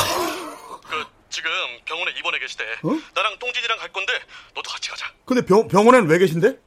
그, 0.90 1.06
지금 1.30 1.52
병원에 1.86 2.12
입원해 2.18 2.40
계시대. 2.40 2.64
어? 2.84 2.90
나랑 3.14 3.38
똥진이랑 3.40 3.78
갈 3.78 3.92
건데, 3.92 4.14
너도 4.56 4.70
같이 4.72 4.90
가자. 4.90 5.06
근데 5.26 5.46
병, 5.46 5.68
병원에는 5.68 6.08
왜 6.08 6.18
계신데? 6.20 6.58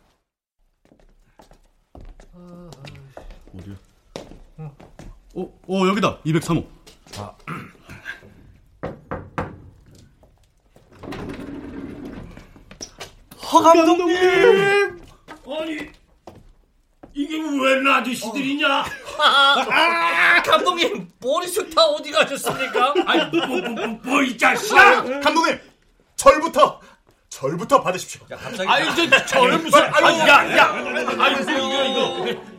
어디야? 3.52 3.74
어, 5.34 5.42
어, 5.68 5.86
여기다. 5.88 6.18
203호. 6.24 6.66
허 13.52 13.60
감독님! 13.62 15.00
아니 15.46 15.78
이게 17.14 17.36
웬 17.38 17.86
아저씨들이냐? 17.86 18.84
아, 19.18 20.42
감독님 20.44 21.08
머리숱 21.20 21.74
다 21.74 21.82
어디 21.86 22.10
가셨습니까? 22.12 22.94
아니 23.06 23.36
뭐뭐뭐이 23.36 24.38
자식아! 24.38 25.20
감독님! 25.20 25.58
절부터! 26.16 26.80
절부터 27.28 27.80
받으십시오. 27.82 28.20
아니 28.66 29.08
저 29.10 29.26
저는 29.26 29.62
무슨 29.62 29.80
아유 29.82 30.18
야 30.20 30.56
야 30.56 30.64
아니 30.74 31.42
이거 31.42 31.84
이거 31.84 32.49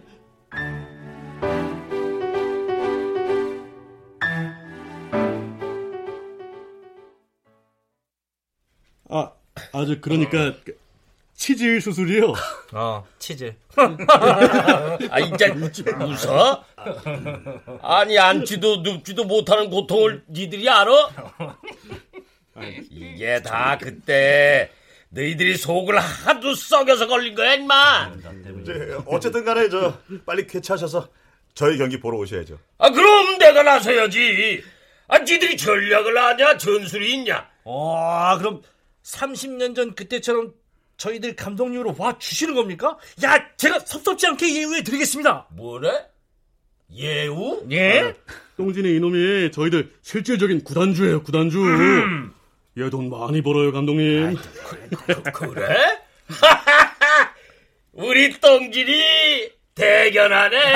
아, 9.81 9.83
아주 9.83 9.99
그러니까 9.99 10.53
그 10.63 10.77
치질 11.35 11.81
수술이요. 11.81 12.33
어, 12.73 13.03
치질. 13.17 13.55
아, 15.09 15.19
이제 15.19 15.47
웃어? 15.49 16.63
아니, 17.81 18.19
앉지도 18.19 18.77
눕지도 18.77 19.23
못하는 19.23 19.69
고통을 19.71 20.23
니들이 20.29 20.69
알아? 20.69 21.09
이게 22.91 23.41
다 23.41 23.77
그때 23.81 24.69
너희들이 25.09 25.57
속을 25.57 25.97
하도 25.97 26.53
썩여서 26.53 27.07
걸린 27.07 27.33
거야. 27.33 27.55
이제 28.61 28.95
어쨌든 29.07 29.43
간에 29.43 29.67
저 29.69 29.97
빨리 30.25 30.45
쾌차하셔서 30.45 31.07
저희 31.55 31.77
경기 31.77 31.99
보러 31.99 32.17
오셔야죠. 32.19 32.59
아, 32.77 32.91
그럼 32.91 33.39
내가 33.39 33.63
나서야지. 33.63 34.63
아, 35.07 35.17
니들이 35.17 35.57
전략을 35.57 36.17
아냐? 36.17 36.57
전술이 36.57 37.15
있냐? 37.15 37.49
어, 37.63 38.37
그럼 38.37 38.61
30년 39.03 39.75
전 39.75 39.95
그때처럼 39.95 40.53
저희들 40.97 41.35
감독님으로 41.35 41.95
와 41.97 42.17
주시는 42.19 42.53
겁니까? 42.53 42.97
야, 43.23 43.43
제가 43.57 43.79
섭섭지 43.79 44.27
않게 44.27 44.55
예우해 44.55 44.83
드리겠습니다. 44.83 45.47
뭐래? 45.51 46.05
예우? 46.93 47.65
예? 47.71 48.13
똥진이 48.57 48.95
이놈이 48.97 49.51
저희들 49.51 49.93
실질적인 50.01 50.63
구단주예요, 50.63 51.23
구단주. 51.23 51.59
얘돈 52.77 53.09
많이 53.09 53.41
벌어요, 53.41 53.71
감독님. 53.71 54.35
그래? 55.33 56.01
우리 57.93 58.39
똥질이 58.39 59.51
대견하네. 59.75 60.73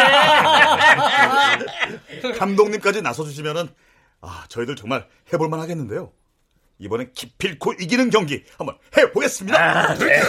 감독님까지 2.38 3.02
나서주시면은 3.02 3.68
아 4.22 4.46
저희들 4.50 4.76
정말 4.76 5.08
해볼만 5.32 5.60
하겠는데요. 5.60 6.12
이번엔 6.80 7.12
기필코 7.14 7.74
이기는 7.74 8.10
경기 8.10 8.44
한번 8.58 8.78
해보겠습니다. 8.98 9.60
아, 9.60 9.96
네. 9.98 10.22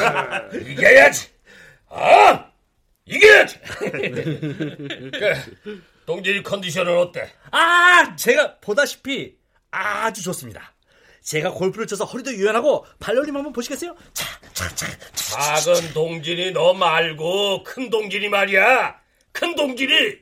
이겨야지. 0.73 1.29
아, 1.89 2.51
이겨야지. 3.05 3.61
그, 3.63 5.39
동진이 6.07 6.43
컨디션은 6.43 6.97
어때? 6.99 7.31
아, 7.51 8.15
제가 8.17 8.59
보다시피 8.59 9.37
아주 9.71 10.23
좋습니다. 10.23 10.75
제가 11.23 11.51
골프를 11.51 11.87
쳐서 11.89 12.05
허리도 12.05 12.33
유연하고 12.35 12.87
발놀림 13.01 13.35
한번 13.35 13.53
보시겠어요? 13.53 13.97
자, 14.13 14.27
자, 14.53 14.69
자, 14.77 14.87
자. 15.13 15.57
작은 15.57 15.93
동진이 15.93 16.53
너 16.53 16.73
말고 16.73 17.65
큰 17.65 17.91
동진이 17.91 18.29
말이야. 18.29 18.95
큰 19.33 19.57
동진이. 19.57 20.19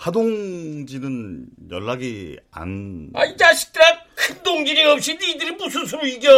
하동진은 0.00 1.46
연락이 1.70 2.38
안... 2.50 3.10
아, 3.14 3.26
이 3.26 3.36
자식들아, 3.36 3.84
큰 4.14 4.42
동진이 4.42 4.82
없이 4.84 5.12
니들이 5.14 5.50
무슨 5.56 5.84
수로 5.84 6.06
이겨? 6.06 6.30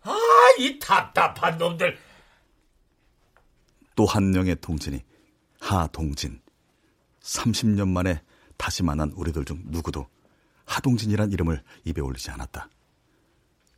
아, 0.00 0.18
이 0.58 0.78
답답한 0.78 1.58
놈들. 1.58 1.98
또 3.94 4.06
한 4.06 4.30
명의 4.30 4.56
동진이 4.58 5.02
하동진. 5.60 6.40
30년 7.20 7.88
만에 7.88 8.22
다시 8.56 8.82
만난 8.82 9.12
우리들 9.12 9.44
중 9.44 9.60
누구도 9.66 10.06
하동진이란 10.64 11.32
이름을 11.32 11.62
입에 11.84 12.00
올리지 12.00 12.30
않았다. 12.30 12.70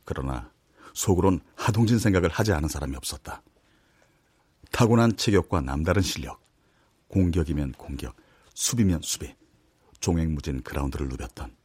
그러나 0.05 0.49
속으론 0.93 1.41
하동진 1.55 1.99
생각을 1.99 2.29
하지 2.29 2.53
않은 2.53 2.69
사람이 2.69 2.95
없었다. 2.95 3.41
타고난 4.71 5.17
체격과 5.17 5.59
남다른 5.59 6.01
실력, 6.01 6.41
공격이면 7.09 7.73
공격, 7.73 8.15
수비면 8.53 9.01
수비, 9.01 9.33
종횡무진 9.99 10.63
그라운드를 10.63 11.07
누볐던 11.07 11.55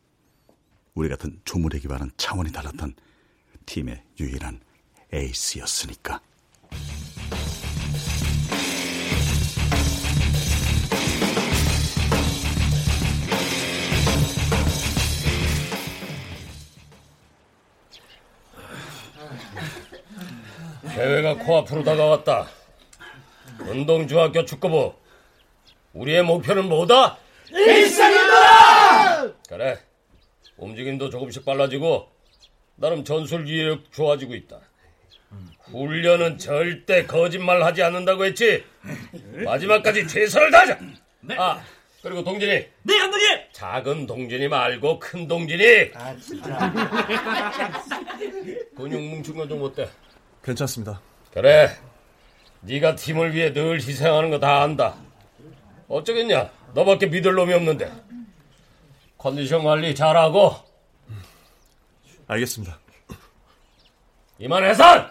우리 0.95 1.09
같은 1.09 1.41
조물애기와는 1.45 2.13
차원이 2.17 2.53
달랐던 2.53 2.95
팀의 3.67 4.03
유일한 4.21 4.61
에이스였으니까. 5.13 6.21
대회가 20.95 21.37
코앞으로 21.37 21.85
다가왔다. 21.85 22.47
운동중학교 23.61 24.45
축구부. 24.47 25.06
우리의 25.97 26.23
목표는 26.25 26.69
뭐다? 26.69 27.17
1승입니다! 27.51 29.35
그래. 29.49 29.79
움직임도 30.59 31.09
조금씩 31.11 31.45
빨라지고 31.45 32.09
나름 32.77 33.03
전술 33.05 33.45
기획 33.47 33.91
좋아지고 33.93 34.35
있다. 34.35 34.61
훈련은 35.73 36.39
절대 36.39 37.07
거짓말 37.07 37.63
하지 37.63 37.83
않는다고 37.83 38.25
했지? 38.27 38.63
마지막까지 39.45 40.07
최선을 40.07 40.51
다하자! 40.51 40.79
아, 41.39 41.61
그리고 42.03 42.23
동진이. 42.23 42.53
네, 42.83 42.99
감독님! 42.99 43.27
작은 43.53 44.07
동진이 44.07 44.49
말고 44.49 44.99
큰 44.99 45.27
동진이. 45.27 45.91
근육 48.77 49.03
뭉친 49.03 49.35
건 49.35 49.49
좀 49.49 49.63
어때? 49.63 49.89
괜찮습니다. 50.45 51.01
그래. 51.33 51.71
네가 52.61 52.95
팀을 52.97 53.35
위해 53.35 53.53
늘 53.53 53.77
희생하는 53.77 54.31
거 54.31 54.39
다 54.39 54.63
안다. 54.63 54.95
어쩌겠냐? 55.89 56.51
너밖에 56.75 57.07
믿을 57.07 57.35
놈이 57.35 57.53
없는데. 57.55 57.93
컨디션 59.19 59.65
관리 59.65 59.95
잘하고. 59.95 60.57
알겠습니다. 62.29 62.79
이만 64.39 64.65
해산! 64.65 65.11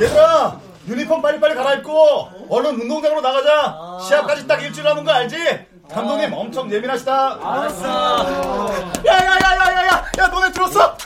얘들아 0.00 0.60
유니폼 0.86 1.22
빨리빨리 1.22 1.54
갈아입고 1.54 2.46
얼른 2.50 2.80
운동장으로 2.80 3.20
나가자 3.20 3.98
시합까지 4.06 4.46
딱 4.46 4.62
일주일 4.62 4.84
남은 4.84 5.04
거 5.04 5.10
알지? 5.12 5.36
감독님 5.90 6.32
엄청 6.32 6.70
예민하시다 6.70 7.38
알았어 7.42 8.68
야야야야야야 9.06 9.90
야 10.18 10.26
너네 10.28 10.52
들었어? 10.52 10.96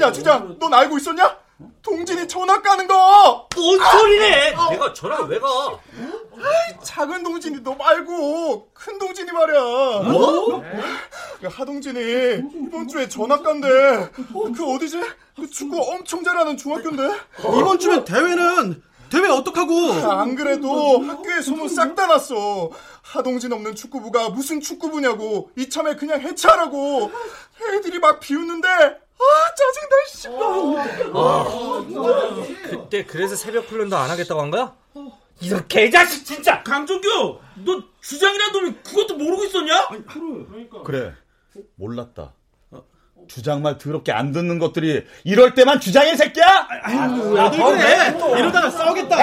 야 0.00 0.12
주장 0.12 0.56
넌 0.58 0.72
알고 0.74 0.96
있었냐? 0.98 1.36
동진이 1.82 2.26
전학 2.26 2.62
가는 2.62 2.86
거뭔 2.86 3.78
소리네! 3.78 4.50
내가 4.70 4.92
전화를 4.92 5.26
왜 5.28 5.38
가? 5.38 5.46
작은 6.82 7.22
동진이 7.22 7.62
너 7.62 7.74
말고 7.74 8.70
큰 8.74 8.98
동진이 8.98 9.30
말이야 9.30 9.60
뭐? 10.10 10.62
야, 11.44 11.48
하동진이 11.48 12.42
이번 12.66 12.88
주에 12.88 13.08
전학 13.08 13.42
간대 13.44 13.68
그 14.16 14.74
어디지? 14.74 15.00
그 15.36 15.48
축구 15.48 15.80
엄청 15.80 16.24
잘하는 16.24 16.56
중학교인데 16.56 17.02
이번 17.38 17.78
주면 17.78 18.04
대회는 18.04 18.82
대회 19.10 19.28
어떡하고? 19.28 19.92
안 20.10 20.34
그래도 20.34 20.98
학교에 21.02 21.40
소문 21.40 21.68
싹 21.68 21.94
다 21.94 22.08
났어. 22.08 22.70
하동진 23.02 23.52
없는 23.52 23.76
축구부가 23.76 24.30
무슨 24.30 24.60
축구부냐고 24.60 25.50
이참에 25.56 25.94
그냥 25.94 26.20
해체하라고. 26.20 27.12
애들이 27.74 28.00
막 28.00 28.18
비웃는데 28.18 29.03
아 29.24 29.54
짜증나 29.54 29.96
씨. 30.08 30.28
그때 32.70 33.04
그래서 33.04 33.36
새벽 33.36 33.70
훈련도 33.70 33.96
안 33.96 34.10
하겠다고 34.10 34.40
한 34.40 34.50
거야? 34.50 34.74
이런 35.40 35.66
개자식 35.66 36.24
진짜! 36.24 36.62
강종규, 36.62 37.38
너 37.64 37.82
주장이란 38.00 38.52
놈이 38.52 38.72
그것도 38.84 39.16
모르고 39.16 39.44
있었냐? 39.44 39.88
그래 40.84 41.12
몰랐다. 41.76 42.32
주장 43.26 43.62
말 43.62 43.78
더럽게 43.78 44.12
안 44.12 44.32
듣는 44.32 44.58
것들이 44.58 45.04
이럴 45.24 45.54
때만 45.54 45.80
주장일 45.80 46.16
새끼야? 46.16 46.68
왜 47.32 47.50
그래? 47.50 48.38
이러다가 48.38 48.70
싸우겠다. 48.70 49.16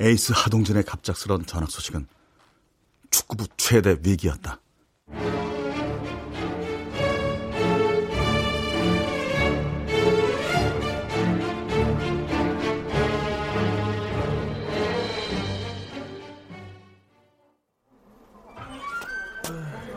에이스 0.00 0.32
하동진의 0.34 0.84
갑작스런 0.84 1.46
전학 1.46 1.70
소식은 1.70 2.06
축구부 3.10 3.46
최대 3.56 3.96
위기였다. 4.02 4.58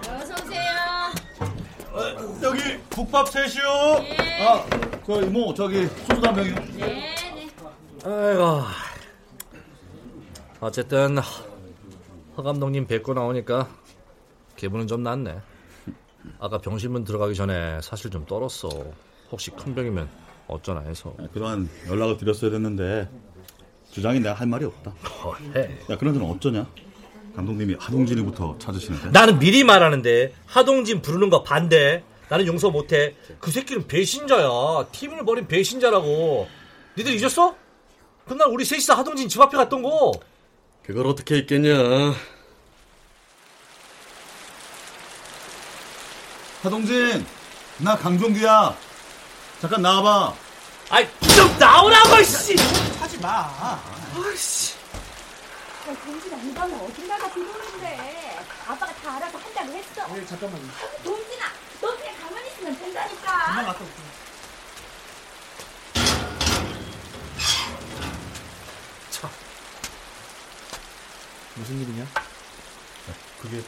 어서 0.08 0.36
오세요. 0.36 1.14
여기 2.43 2.78
국밥 2.89 3.30
셋이요. 3.30 3.68
아, 4.41 4.64
그 5.06 5.24
이모 5.26 5.54
저기 5.56 5.88
소주 6.08 6.22
한 6.24 6.36
병이요. 6.36 6.56
네, 6.56 6.78
네. 6.78 7.18
아이고. 8.06 8.87
어쨌든 10.60 11.18
허 12.36 12.43
감독님 12.43 12.88
뵙고 12.88 13.14
나오니까 13.14 13.68
기분은 14.55 14.88
좀 14.88 15.03
낫네. 15.03 15.39
아까 16.39 16.58
병실문 16.58 17.03
들어가기 17.03 17.36
전에 17.36 17.80
사실 17.82 18.10
좀 18.10 18.26
떨었어. 18.26 18.70
혹시 19.32 19.51
큰 19.51 19.76
병이면 19.76 20.10
어쩌나 20.47 20.82
해서. 20.82 21.14
그동안 21.34 21.70
연락을 21.88 22.18
드렸어야 22.18 22.51
됐는데 22.51 23.10
주장이 23.91 24.20
내가 24.20 24.34
할 24.34 24.47
말이 24.47 24.66
없다. 24.66 24.93
어, 25.24 25.34
해. 25.55 25.78
야 25.89 25.97
그나저나 25.97 26.26
어쩌냐? 26.26 26.68
감독님이 27.36 27.76
하동진이부터 27.80 28.58
찾으시는데. 28.58 29.12
나는 29.12 29.38
미리 29.38 29.64
말하는데 29.64 30.34
하동진 30.45 31.01
부르는 31.01 31.30
거 31.30 31.43
반대. 31.43 32.03
나는 32.30 32.47
용서 32.47 32.72
못해. 32.72 33.16
그 33.39 33.51
새끼는 33.51 33.88
배신자야. 33.88 34.88
팀을 34.91 35.24
버린 35.24 35.47
배신자라고. 35.47 36.47
니들 36.97 37.14
잊었어? 37.14 37.55
그날 38.28 38.49
우리 38.49 38.66
셋이서 38.66 38.95
하동진 38.95 39.30
집 39.30 39.39
앞에 39.39 39.55
갔던 39.55 39.82
거. 39.84 40.12
그걸 40.88 41.06
어떻게 41.08 41.40
있겠냐? 41.40 42.16
하동진, 46.64 47.28
나 47.80 47.98
강종규야. 47.98 48.74
잠깐 49.60 49.82
나와봐. 49.82 50.34
아이 50.90 51.06
좀 51.36 51.60
나오라고 51.60 52.24
씨. 52.24 52.56
하지 53.02 53.18
마. 53.20 53.82
아이씨. 54.16 54.76
야, 55.90 55.96
동진아, 56.06 56.38
이방은 56.38 56.80
어딘가가 56.80 57.30
들어오는데. 57.34 58.40
아빠가 58.66 58.94
다 58.94 59.18
알아서 59.18 59.38
한다고 59.38 59.74
했어. 59.74 60.08
네, 60.16 60.26
잠깐만요. 60.26 60.68
동진아, 61.04 61.46
너 61.82 61.98
그냥 61.98 62.16
가만히 62.22 62.48
있으면 62.48 62.80
된다니까. 62.80 63.46
금방 63.48 63.66
갔다 63.66 63.84
올게. 63.84 63.94
무슨 71.58 71.82
일이냐? 71.82 72.05
그게 73.41 73.62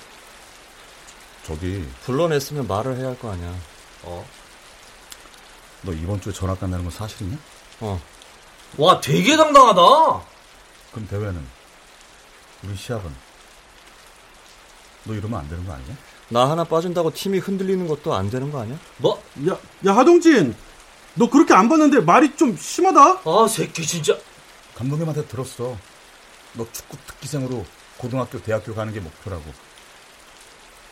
저기 1.45 1.87
불러냈으면 2.05 2.67
말을 2.67 2.97
해야 2.97 3.07
할 3.07 3.17
거 3.17 3.31
아니야. 3.31 3.53
어. 4.03 4.25
너 5.81 5.93
이번 5.93 6.19
주에 6.21 6.33
전학 6.33 6.59
간다는 6.59 6.83
건 6.85 6.91
사실이냐? 6.91 7.37
어. 7.81 7.99
와 8.77 8.99
되게 9.01 9.35
당당하다. 9.37 9.81
그럼 10.91 11.07
대회는 11.09 11.45
우리 12.63 12.75
시합은 12.75 13.13
너 15.05 15.13
이러면 15.13 15.39
안 15.39 15.49
되는 15.49 15.65
거 15.65 15.73
아니야? 15.73 15.95
나 16.29 16.49
하나 16.49 16.63
빠진다고 16.63 17.11
팀이 17.13 17.39
흔들리는 17.39 17.87
것도 17.87 18.13
안 18.13 18.29
되는 18.29 18.51
거 18.51 18.61
아니야? 18.61 18.77
뭐? 18.97 19.23
야, 19.47 19.57
야 19.87 19.95
하동진, 19.95 20.55
너 21.15 21.27
그렇게 21.29 21.53
안 21.55 21.69
봤는데 21.69 22.01
말이 22.01 22.35
좀 22.35 22.55
심하다. 22.55 23.21
아 23.25 23.47
새끼 23.49 23.85
진짜. 23.85 24.15
감독님한테 24.75 25.25
들었어. 25.27 25.75
너 26.53 26.67
축구 26.71 26.97
특기생으로 27.07 27.65
고등학교, 27.99 28.41
대학교 28.41 28.73
가는 28.73 28.93
게 28.93 28.99
목표라고. 29.01 29.43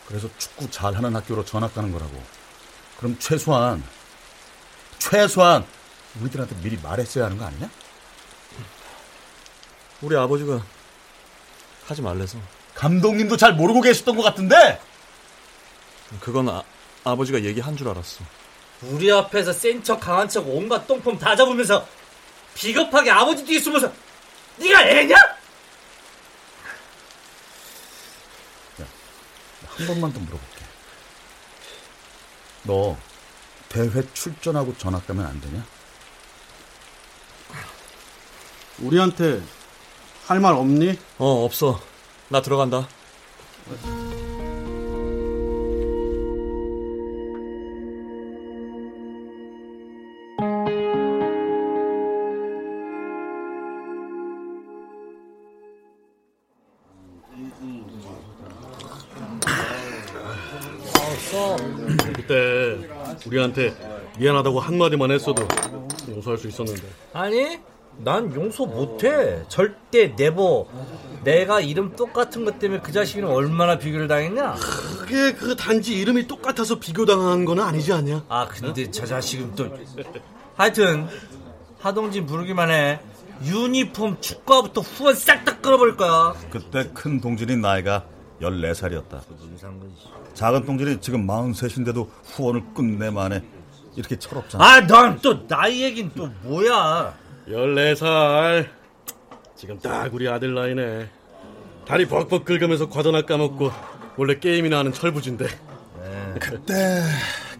그래서 0.06 0.28
축구 0.38 0.70
잘하는 0.70 1.16
학교로 1.16 1.44
전학 1.44 1.74
가는 1.74 1.90
거라고. 1.90 2.22
그럼 2.98 3.16
최소한, 3.18 3.82
최소한 4.98 5.66
우리들한테 6.20 6.54
미리 6.62 6.76
말했어야 6.78 7.24
하는 7.24 7.38
거 7.38 7.46
아니냐? 7.46 7.70
우리 10.02 10.16
아버지가 10.16 10.62
하지 11.86 12.02
말래서. 12.02 12.38
감독님도 12.74 13.36
잘 13.38 13.54
모르고 13.54 13.80
계셨던 13.80 14.14
것 14.16 14.22
같은데? 14.22 14.80
그건 16.20 16.48
아, 16.50 16.62
아버지가 17.04 17.42
얘기한 17.42 17.76
줄 17.76 17.88
알았어. 17.88 18.22
우리 18.82 19.10
앞에서 19.10 19.52
센 19.52 19.82
척 19.82 19.98
강한 19.98 20.28
척 20.28 20.46
온갖 20.46 20.86
똥폼 20.86 21.18
다 21.18 21.34
잡으면서 21.34 21.86
비겁하게 22.54 23.10
아버지 23.10 23.44
뒤에 23.44 23.58
숨어서 23.60 23.90
네가 24.58 24.82
애냐? 24.88 25.16
한 29.78 29.86
번만 29.86 30.12
더 30.12 30.18
물어볼게. 30.20 30.64
너 32.64 32.96
대회 33.68 34.02
출전하고 34.12 34.76
전학 34.78 35.06
가면 35.06 35.24
안 35.26 35.40
되냐? 35.40 35.64
우리한테 38.80 39.42
할 40.26 40.40
말 40.40 40.54
없니? 40.54 40.98
어, 41.18 41.44
없어. 41.44 41.80
나 42.28 42.42
들어간다. 42.42 42.86
우리한테 63.32 63.74
미안하다고 64.18 64.58
한마디만 64.60 65.10
했어도 65.10 65.46
용서할 66.08 66.38
수 66.38 66.48
있었는데. 66.48 66.82
아니 67.12 67.58
난 67.98 68.34
용서 68.34 68.64
못해 68.64 69.42
절대 69.48 70.08
내버 70.16 70.66
내가 71.24 71.60
이름 71.60 71.94
똑같은 71.96 72.44
것 72.44 72.58
때문에 72.58 72.80
그 72.80 72.92
자식이는 72.92 73.28
얼마나 73.28 73.76
비교를 73.76 74.06
당했냐 74.06 74.54
그게 74.54 75.32
그 75.32 75.56
단지 75.56 75.98
이름이 75.98 76.26
똑같아서 76.28 76.78
비교당한 76.78 77.44
건 77.44 77.58
아니지 77.58 77.92
않냐? 77.92 78.24
아 78.28 78.46
근데 78.46 78.88
저 78.90 79.04
자식은 79.04 79.54
또 79.56 79.68
하여튼 80.56 81.08
하동진 81.80 82.26
부르기만 82.26 82.70
해 82.70 83.00
유니폼 83.44 84.20
축구화부터 84.20 84.80
후원 84.80 85.14
싹 85.14 85.44
다 85.44 85.58
끌어버릴 85.58 85.96
거야 85.96 86.34
그때 86.50 86.90
큰 86.94 87.20
동진이 87.20 87.56
나이가 87.56 88.04
14살이었다. 88.40 89.20
작은 90.34 90.64
동진이 90.64 91.00
지금 91.00 91.26
43인데도 91.26 92.08
후원을 92.24 92.62
끝내 92.74 93.10
만에 93.10 93.42
이렇게 93.96 94.16
철없잖아. 94.18 94.64
아넌또 94.64 95.46
나이 95.46 95.82
얘긴 95.82 96.10
또 96.14 96.28
뭐야 96.42 97.14
14살. 97.48 98.68
지금 99.56 99.78
딱 99.80 100.12
우리 100.14 100.28
아들 100.28 100.54
나이네. 100.54 101.10
다리 101.84 102.06
벅벅 102.06 102.44
긁으면서 102.44 102.88
과도나 102.88 103.22
까먹고 103.22 103.70
원래 104.16 104.38
게임이나 104.38 104.78
하는 104.78 104.92
철부진데. 104.92 105.46
그때 106.40 107.02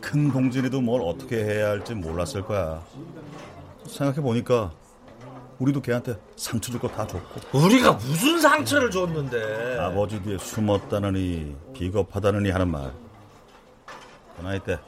큰 0.01 0.31
동진이도 0.31 0.81
뭘 0.81 1.03
어떻게 1.03 1.43
해야 1.43 1.71
할지 1.71 1.95
몰랐을 1.95 2.43
거야. 2.43 2.83
생각해 3.87 4.21
보니까 4.21 4.73
우리도 5.59 5.83
걔한테 5.83 6.17
상처 6.37 6.71
줄 6.71 6.81
거 6.81 6.87
다 6.89 7.07
줬고 7.07 7.59
우리가 7.59 7.93
무슨 7.93 8.41
상처를 8.41 8.91
줬는데 8.91 9.79
아버지 9.81 10.23
뒤에 10.23 10.39
숨었다느니 10.39 11.57
비겁하다느니 11.75 12.51
하는 12.51 12.69
말. 12.69 12.93
그 14.37 14.43
나이 14.43 14.61
때 14.61 14.79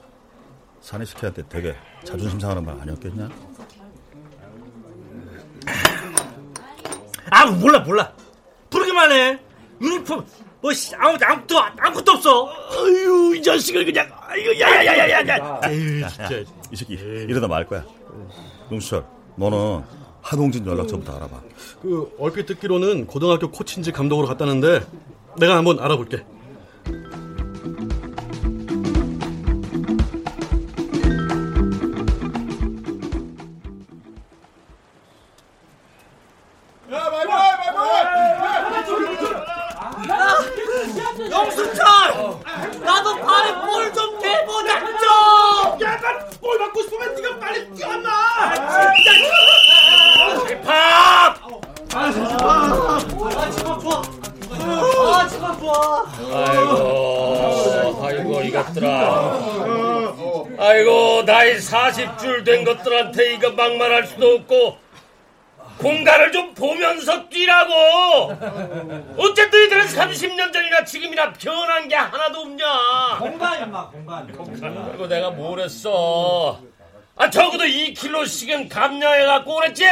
사내시 0.81 1.15
걔한테 1.17 1.43
되게 1.49 1.75
자존심 2.05 2.39
상하는 2.39 2.65
말 2.65 2.81
아니었겠냐? 2.81 3.29
아 7.31 7.47
몰라 7.47 7.81
몰라 7.81 8.13
부르기만 8.71 9.13
해 9.13 9.39
유니폼 9.81 10.25
뭐 10.63 10.73
씨, 10.73 10.95
아무 10.97 11.17
아무것도 11.21 11.59
아무것도 11.59 12.13
없어 12.13 12.47
아유 12.71 13.35
이 13.37 13.43
자식을 13.43 13.85
그냥 13.87 14.09
아유 14.29 14.61
야야야야야. 14.61 15.61
에이 15.65 16.03
진짜. 16.09 16.29
이 16.71 16.77
새끼 16.77 16.95
이러다 16.95 17.49
말 17.49 17.67
거야. 17.67 17.83
용수철, 18.71 19.05
너는 19.37 19.83
하동진 20.23 20.67
연락처부터 20.67 21.17
알아봐. 21.17 21.41
그 21.83 22.15
얼핏 22.19 22.47
듣기로는 22.47 23.07
고등학교 23.07 23.51
코치인지 23.51 23.93
감독으로 23.93 24.27
갔다는데 24.27 24.87
내가 25.39 25.57
한번 25.57 25.81
알아볼게. 25.81 26.25
40줄 62.51 62.65
된 62.65 62.65
것들한테 62.65 63.35
이거 63.35 63.51
막말할 63.51 64.07
수도 64.07 64.35
없고, 64.35 64.79
공간을 65.79 66.33
좀 66.33 66.53
보면서 66.55 67.29
뛰라고! 67.29 67.73
어쨌든 69.17 69.65
이들은 69.67 69.87
30년 69.87 70.53
전이나 70.53 70.85
지금이나 70.85 71.33
변한 71.33 71.89
게 71.89 71.95
하나도 71.95 72.41
없냐? 72.41 73.19
공간, 73.19 73.63
임마, 73.63 73.89
공간. 73.91 74.27
그리고 74.91 75.07
내가 75.07 75.31
뭘 75.31 75.61
했어? 75.61 76.61
아, 77.21 77.29
적어도 77.29 77.65
2kg씩은 77.65 78.71
감량해갖고 78.71 79.55
그랬지? 79.57 79.85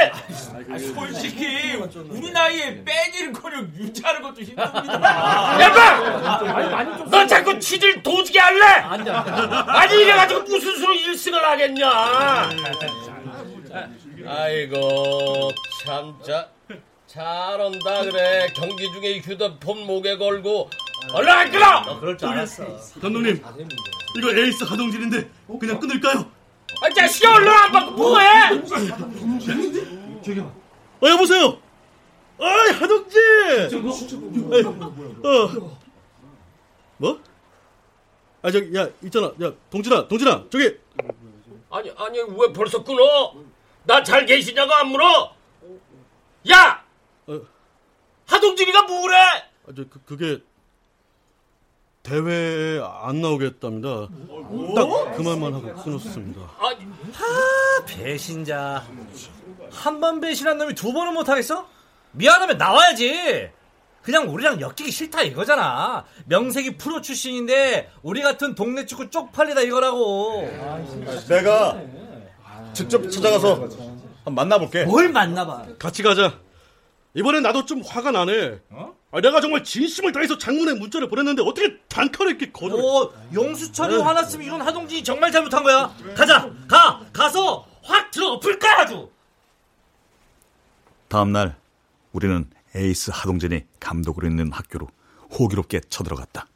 솔직히 0.95 1.75
우리 2.09 2.31
나이에 2.31 2.83
빼기는커녕 2.83 3.71
유지하는 3.77 4.23
것도 4.23 4.41
힘듭니다. 4.41 5.61
야봐! 5.61 7.05
너 7.11 7.27
자꾸 7.27 7.59
치질 7.61 8.03
도지게 8.03 8.39
할래? 8.39 8.65
아니 8.65 9.95
이래가지고 10.03 10.41
무슨 10.45 10.75
수로 10.77 10.95
1승을 10.95 11.35
하겠냐? 11.35 11.91
아이고 14.27 15.51
참자 15.85 16.49
잘한다 17.07 18.05
그래 18.05 18.47
경기 18.55 18.91
중에 18.93 19.19
휴대폰 19.19 19.87
목에 19.87 20.17
걸고 20.17 20.71
얼른 21.13 21.31
안 21.31 21.51
끊어 21.51 22.01
그럴 22.01 22.17
줄 22.17 22.29
알았어 22.29 22.65
감독님 23.01 23.43
이거 24.17 24.31
에이스 24.35 24.65
하동진인데 24.65 25.29
그냥 25.61 25.79
끊을까요? 25.79 26.38
아 26.83 26.89
자식아 26.95 27.35
얼른 27.37 27.49
안 27.49 27.73
받고 27.73 27.91
뭐해? 27.93 28.27
어 31.01 31.09
여보세요? 31.09 31.59
어이 32.39 32.71
하동진 32.73 33.21
에이, 34.53 34.63
어. 34.65 35.79
뭐? 36.99 37.21
아 38.43 38.51
저기 38.51 38.75
야 38.77 38.89
있잖아. 39.03 39.33
야 39.43 39.53
동진아 39.71 40.07
동진아 40.09 40.45
저기! 40.51 40.79
아니 41.71 41.91
아니 41.97 42.19
왜 42.21 42.53
벌써 42.53 42.83
끊어? 42.85 43.35
나 43.85 44.03
잘 44.03 44.27
계시냐고 44.27 44.73
안 44.73 44.89
물어? 44.89 45.35
야! 46.51 46.85
어. 47.27 47.41
하동진이가 48.27 48.83
뭐래? 48.83 49.17
아, 49.17 49.73
저, 49.77 49.85
그, 49.89 50.01
그게 50.05 50.39
대회에 52.13 52.81
안 53.03 53.21
나오겠답니다. 53.21 54.09
딱 54.75 54.89
그 55.17 55.23
말만 55.23 55.53
하고 55.55 55.75
끊었습니다. 55.83 56.41
아 56.41 57.85
배신자 57.87 58.85
한 59.71 60.01
번 60.01 60.21
배신한 60.21 60.57
놈이 60.59 60.75
두 60.75 60.93
번은 60.93 61.13
못하겠어? 61.15 61.67
미안하면 62.13 62.57
나와야지 62.57 63.51
그냥 64.03 64.33
우리랑 64.33 64.61
엮이기 64.61 64.91
싫다 64.91 65.23
이거잖아 65.23 66.05
명색이 66.27 66.79
프로 66.79 67.03
출신인데 67.03 67.91
우리 68.03 68.23
같은 68.23 68.55
동네 68.55 68.87
축구 68.87 69.11
쪽팔리다 69.11 69.61
이거라고 69.63 70.49
내가 71.29 71.79
직접 72.73 73.11
찾아가서 73.11 73.55
한번 74.25 74.35
만나볼게. 74.35 74.85
뭘 74.85 75.11
만나봐 75.11 75.67
같이 75.79 76.03
가자. 76.03 76.39
이번엔 77.15 77.43
나도 77.43 77.65
좀 77.67 77.83
화가 77.85 78.11
나네. 78.13 78.61
아, 79.11 79.21
내가 79.23 79.41
정말 79.41 79.65
진심을 79.65 80.13
다해서 80.13 80.37
장문에 80.37 80.75
문자를 80.75 81.09
보냈는데 81.09 81.43
어떻게 81.43 81.79
단칼에 81.89 82.31
이렇게 82.31 82.51
거절? 82.53 82.79
오 82.79 83.13
용수철이 83.33 83.97
화났으면 83.97 84.47
이건 84.47 84.61
하동진이 84.61 85.03
정말 85.03 85.33
잘못한 85.33 85.63
거야 85.63 85.95
가자 86.15 86.51
가 86.69 87.01
가서 87.13 87.67
확 87.83 88.11
들어 88.11 88.33
엎을 88.33 88.59
거야 88.59 88.81
아주 88.81 89.11
다음 91.09 91.33
날 91.33 91.57
우리는 92.13 92.51
에이스 92.75 93.11
하동진이 93.15 93.65
감독으로 93.81 94.27
있는 94.29 94.53
학교로 94.53 94.89
호기롭게 95.31 95.81
쳐들어갔다. 95.89 96.47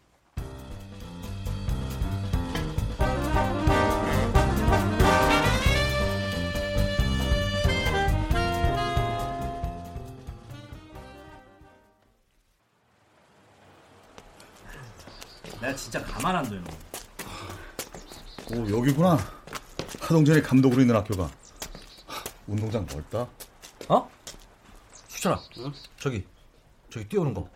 내가 15.62 15.74
진짜 15.76 16.02
가만 16.02 16.34
안 16.36 16.48
둬요 16.48 16.60
오 18.52 18.68
여기구나. 18.78 19.16
하동진이 20.00 20.42
감독으로 20.42 20.80
있는 20.82 20.96
학교가. 20.96 21.30
운동장 22.46 22.84
넓다. 22.86 23.26
어? 23.88 24.10
수철아 25.08 25.40
저기 25.98 26.26
저기 26.90 27.08
뛰어오는 27.08 27.32
거 27.32 27.48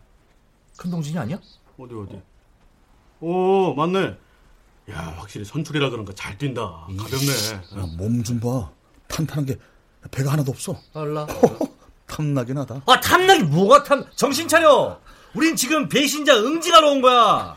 큰 0.79 0.91
동진이 0.91 1.19
아니야? 1.19 1.39
어디 1.79 1.95
어디? 1.95 2.21
오 3.21 3.75
맞네. 3.75 4.17
야 4.91 5.15
확실히 5.19 5.45
선출이라 5.45 5.91
그런가 5.91 6.13
잘 6.15 6.39
뛴다. 6.39 6.87
가볍네. 6.97 7.97
몸 7.97 8.23
좀 8.23 8.39
봐. 8.41 8.71
탄탄한 9.09 9.45
게 9.47 9.57
배가 10.11 10.33
하나도 10.33 10.53
없어. 10.53 10.81
알라 10.95 11.27
탐나긴 12.07 12.57
하다. 12.59 12.83
아 12.87 13.01
탐나기 13.01 13.43
뭐가 13.43 13.83
탐 13.83 14.05
정신 14.15 14.47
차려 14.49 14.99
우린 15.35 15.57
지금 15.57 15.89
배신자 15.89 16.37
응징하러 16.39 16.91
온 16.93 17.03
거야 17.03 17.55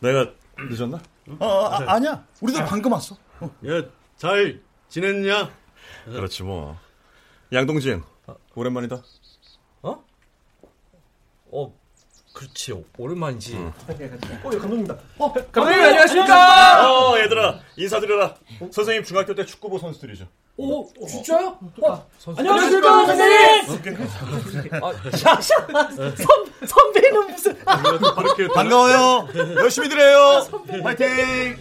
내가 0.00 0.32
늦었나? 0.58 1.00
어, 1.38 1.46
아, 1.66 1.92
아니야. 1.94 2.24
우리도 2.40 2.64
방금 2.64 2.92
왔어. 2.92 3.16
야 3.66 3.82
잘 4.16 4.60
지냈냐? 4.88 5.50
그렇지 6.06 6.42
뭐. 6.42 6.78
양동진 7.52 8.02
오랜만이다. 8.54 9.02
어 11.56 11.72
그렇지 12.32 12.84
오랜만이지 12.98 13.52
감독님 15.52 15.80
안녕하십니까? 15.84 16.90
어 16.90 17.16
얘들아 17.20 17.60
인사드려라. 17.76 18.34
선생님 18.72 19.04
중학교 19.04 19.34
때 19.36 19.44
축구부 19.46 19.78
선수들이죠. 19.78 20.26
오 20.56 20.88
진짜요? 21.08 21.58
어, 21.82 22.06
안녕하십니까 22.36 23.06
선생님? 23.06 23.66
선, 26.16 26.68
선배는 26.68 27.26
무슨 27.32 27.56
반가워요. 28.54 29.28
열심히 29.58 29.88
드려요. 29.88 30.46
화이팅. 30.84 31.56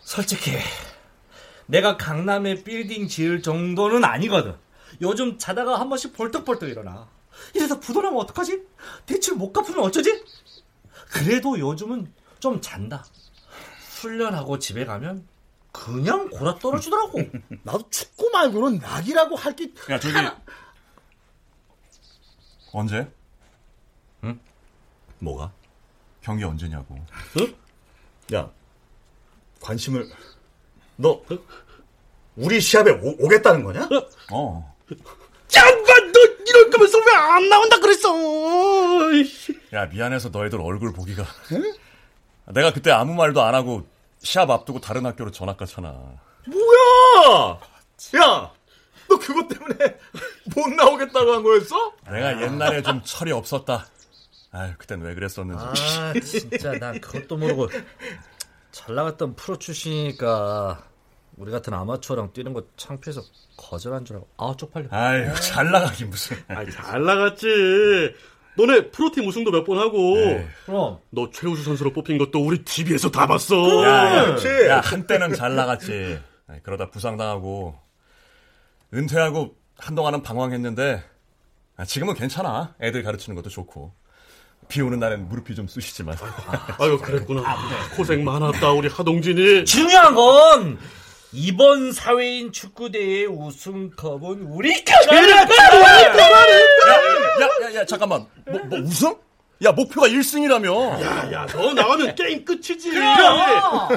솔직히 0.00 0.52
내가 1.66 1.96
강남에 1.96 2.62
빌딩 2.64 3.06
지을 3.08 3.42
정도는 3.42 4.04
아니거든 4.04 4.54
요즘 5.02 5.38
자다가 5.38 5.78
한 5.78 5.88
번씩 5.88 6.14
벌떡벌떡 6.16 6.68
일어나 6.68 7.08
이래서 7.54 7.78
부도나면 7.80 8.18
어떡하지? 8.20 8.62
대출 9.06 9.36
못 9.36 9.52
갚으면 9.52 9.84
어쩌지? 9.84 10.24
그래도 11.10 11.58
요즘은 11.58 12.12
좀 12.38 12.60
잔다 12.60 13.04
훈련하고 14.00 14.58
집에 14.58 14.84
가면 14.84 15.26
그냥 15.72 16.28
골아 16.30 16.58
떨어지더라고 16.58 17.20
나도 17.62 17.88
축구 17.90 18.30
말고는 18.30 18.78
낙이라고 18.78 19.36
할 19.36 19.54
게. 19.54 19.72
야 19.90 19.98
저기 19.98 20.14
언제? 22.72 23.10
뭐가? 25.20 25.52
경기 26.22 26.44
언제냐고. 26.44 26.98
야, 28.34 28.50
관심을 29.60 30.10
너 30.96 31.22
우리 32.36 32.60
시합에 32.60 32.90
오, 32.92 33.28
겠다는 33.28 33.62
거냐? 33.64 33.88
어. 34.32 34.76
이럴 36.50 36.70
거면서 36.70 36.98
왜 36.98 37.14
안 37.14 37.48
나온다 37.48 37.78
그랬어? 37.78 38.08
야 39.72 39.86
미안해서 39.86 40.28
너희들 40.30 40.60
얼굴 40.60 40.92
보기가. 40.92 41.24
내가 42.46 42.72
그때 42.72 42.90
아무 42.90 43.14
말도 43.14 43.42
안 43.42 43.54
하고 43.54 43.86
시합 44.22 44.50
앞두고 44.50 44.80
다른 44.80 45.06
학교로 45.06 45.30
전학 45.30 45.56
갔잖아. 45.56 45.88
뭐야? 46.46 47.60
야, 48.16 48.52
너 49.08 49.18
그것 49.18 49.46
때문에 49.48 49.96
못 50.56 50.68
나오겠다고 50.70 51.32
한 51.32 51.42
거였어? 51.42 51.92
내가 52.10 52.40
옛날에 52.42 52.82
좀 52.82 53.00
철이 53.04 53.32
없었다. 53.32 53.86
아유 54.52 54.72
그땐 54.78 55.00
왜 55.02 55.14
그랬었는지. 55.14 55.62
아 55.64 56.12
진짜 56.24 56.72
난 56.72 57.00
그것도 57.00 57.36
모르고 57.36 57.68
잘 58.72 58.94
나갔던 58.94 59.36
프로 59.36 59.58
출신이니까 59.58 60.82
우리 61.40 61.50
같은 61.50 61.72
아마추어랑 61.72 62.32
뛰는 62.34 62.52
거 62.52 62.62
창피해서 62.76 63.22
거절한 63.56 64.04
줄 64.04 64.16
알고 64.16 64.28
아 64.36 64.54
쪽팔려 64.56 64.88
아유 64.90 65.32
잘 65.40 65.70
나가긴 65.70 66.10
무슨. 66.10 66.36
아, 66.48 66.64
잘 66.70 67.02
나갔지. 67.02 67.46
너네 68.56 68.90
프로팀 68.90 69.26
우승도 69.26 69.50
몇 69.50 69.64
번 69.64 69.78
하고. 69.78 70.18
에이. 70.18 70.44
그럼 70.66 70.98
너 71.08 71.30
최우수 71.30 71.62
선수로 71.62 71.94
뽑힌 71.94 72.18
것도 72.18 72.44
우리 72.44 72.62
TV에서 72.62 73.10
다 73.10 73.26
봤어. 73.26 73.56
야, 73.84 74.34
야, 74.34 74.68
야, 74.68 74.80
한때는 74.80 75.32
잘 75.32 75.54
나갔지. 75.54 76.20
그러다 76.62 76.90
부상당하고 76.90 77.78
은퇴하고 78.92 79.54
한동안은 79.78 80.22
방황했는데 80.22 81.02
아, 81.78 81.84
지금은 81.86 82.12
괜찮아. 82.14 82.74
애들 82.82 83.02
가르치는 83.02 83.34
것도 83.36 83.48
좋고. 83.48 83.94
비 84.68 84.82
오는 84.82 84.98
날엔 85.00 85.26
무릎이 85.28 85.54
좀 85.54 85.66
쑤시지만. 85.66 86.16
아유 86.78 86.98
그랬구나. 86.98 87.56
고생 87.96 88.24
많았다 88.24 88.72
우리 88.72 88.88
하동진이. 88.88 89.64
중요한 89.64 90.14
건 90.14 90.78
이번 91.32 91.92
사회인 91.92 92.50
축구대회 92.52 93.26
우승컵은 93.26 94.42
우리 94.50 94.84
거다 94.84 95.16
야, 95.16 95.22
야, 97.62 97.74
야, 97.74 97.84
잠깐만. 97.86 98.26
뭐, 98.50 98.60
뭐 98.64 98.78
우승? 98.80 99.14
야, 99.62 99.70
목표가 99.72 100.08
1승이라며. 100.08 101.00
야야 101.02 101.46
너 101.46 101.72
나오면 101.74 102.14
게임 102.14 102.44
끝이지. 102.44 102.90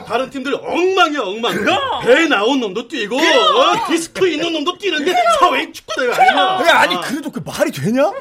다른 0.06 0.30
팀들 0.30 0.54
엉망이야 0.56 1.22
엉망. 1.22 1.56
배 2.04 2.28
나온 2.28 2.60
놈도 2.60 2.88
뛰고 2.88 3.16
어, 3.18 3.88
디스크 3.88 4.28
있는 4.28 4.52
놈도 4.54 4.78
뛰는데 4.78 5.14
사회인 5.40 5.74
축구대회 5.74 6.12
아니야. 6.14 6.70
야, 6.70 6.80
아니, 6.82 7.00
그래도 7.02 7.32
그 7.32 7.40
말이 7.44 7.72
되냐? 7.72 8.12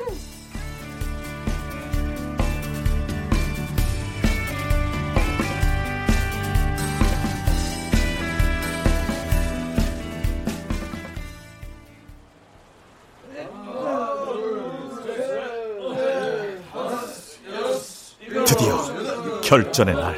결전의 19.56 19.94
날. 19.94 20.16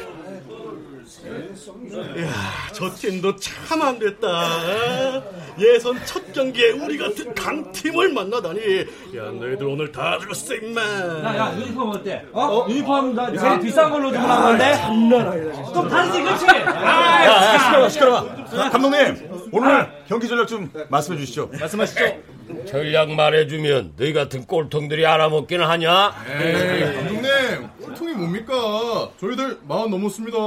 야, 2.21 2.31
저 2.71 2.89
팀도 2.95 3.35
참 3.35 3.81
안 3.81 3.99
됐다. 3.99 4.27
예선 5.59 5.99
첫 6.05 6.31
경기에 6.31 6.71
우리 6.71 6.97
같은 6.97 7.35
강팀을 7.35 8.13
만나다니. 8.13 8.59
야, 9.17 9.23
너희들 9.37 9.63
오늘 9.65 9.91
다 9.91 10.17
죽었어, 10.21 10.55
임마. 10.55 10.81
야, 10.81 11.35
야, 11.37 11.53
유니폼 11.57 11.89
어때? 11.89 12.23
어? 12.31 12.65
유니폼 12.69 13.13
나 13.13 13.35
제일 13.37 13.59
비싼 13.59 13.91
걸로 13.91 14.09
주고 14.13 14.25
나왔는데? 14.25 14.73
장난 14.77 15.27
아니다. 15.27 15.73
좀 15.73 15.89
다르지, 15.89 16.21
그치? 16.23 16.45
아, 16.49 17.25
야, 17.25 17.53
야, 17.55 17.57
시끄러워, 17.59 17.89
시끄러워. 17.89 18.69
감독님, 18.71 19.49
오늘 19.51 19.87
경기 20.07 20.29
전략 20.29 20.47
좀 20.47 20.71
말씀해 20.87 21.19
주시죠. 21.19 21.49
말씀하시죠. 21.59 22.35
전략 22.67 23.09
말해주면 23.11 23.93
너희 23.97 24.13
같은 24.13 24.45
꼴통들이 24.45 25.05
알아먹기는 25.05 25.65
하냐? 25.65 26.13
에이, 26.39 26.93
감독님, 26.95 27.25
꼴통이 27.81 28.13
뭡니까? 28.13 28.53
저희들 29.19 29.59
마흔 29.67 29.89
넘었습니다. 29.91 30.37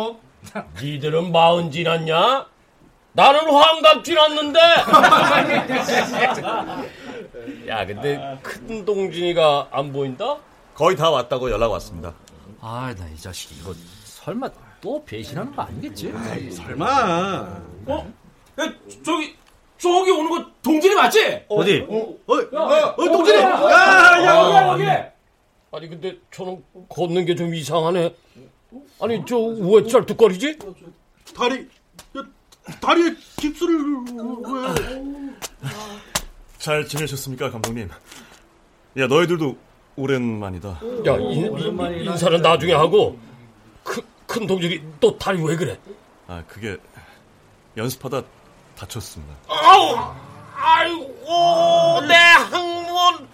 니들은 0.82 1.32
마흔 1.32 1.70
지났냐? 1.70 2.46
나는 3.12 3.40
환갑 3.50 4.04
지났는데. 4.04 4.58
야, 7.68 7.86
근데 7.86 8.38
큰 8.42 8.84
동진이가 8.84 9.68
안 9.70 9.92
보인다? 9.92 10.36
거의 10.74 10.96
다 10.96 11.10
왔다고 11.10 11.50
연락 11.50 11.72
왔습니다. 11.72 12.12
아, 12.60 12.94
나 12.98 13.06
이 13.08 13.16
자식 13.20 13.52
이거 13.60 13.72
설마 14.04 14.48
또 14.80 15.02
배신하는 15.04 15.54
거 15.54 15.62
아니겠지? 15.62 16.12
설마. 16.52 17.60
어? 17.86 18.12
야, 18.60 18.72
저기 19.04 19.36
저기 19.78 20.10
오는 20.10 20.28
거 20.30 20.44
동진이 20.62 20.94
맞지? 20.94 21.44
어디? 21.48 21.86
어, 21.88 22.14
어, 22.26 22.34
어, 22.34 22.94
동진이. 23.04 23.38
야, 23.38 23.48
야, 23.50 24.22
야, 24.22 24.50
야, 24.54 24.68
여기. 24.68 24.84
아니 25.70 25.88
근데 25.88 26.16
저는 26.32 26.62
걷는 26.88 27.24
게 27.26 27.34
좀 27.34 27.54
이상하네. 27.54 28.14
아니 29.00 29.24
저왜 29.26 29.86
쩔뚝거리지? 29.86 30.58
다리, 31.34 31.68
야, 32.16 32.22
다리에 32.80 33.14
깁스를 33.36 33.78
왜? 34.44 35.34
잘 36.58 36.86
지내셨습니까, 36.86 37.50
감독님? 37.50 37.88
야, 38.98 39.06
너희들도 39.06 39.56
오랜만이다. 39.96 40.68
야 41.06 41.16
인, 41.16 41.56
인, 41.58 42.04
인사는 42.04 42.40
나중에 42.40 42.72
하고 42.72 43.18
큰, 43.84 44.02
큰 44.26 44.46
동진이 44.46 44.80
또 45.00 45.16
다리 45.18 45.42
왜 45.42 45.56
그래? 45.56 45.78
아, 46.26 46.42
그게 46.46 46.76
연습하다 47.76 48.22
다쳤습니다. 48.76 49.34
아우, 49.48 50.14
아이고 50.54 52.06
내 52.06 52.14
항문, 52.14 53.28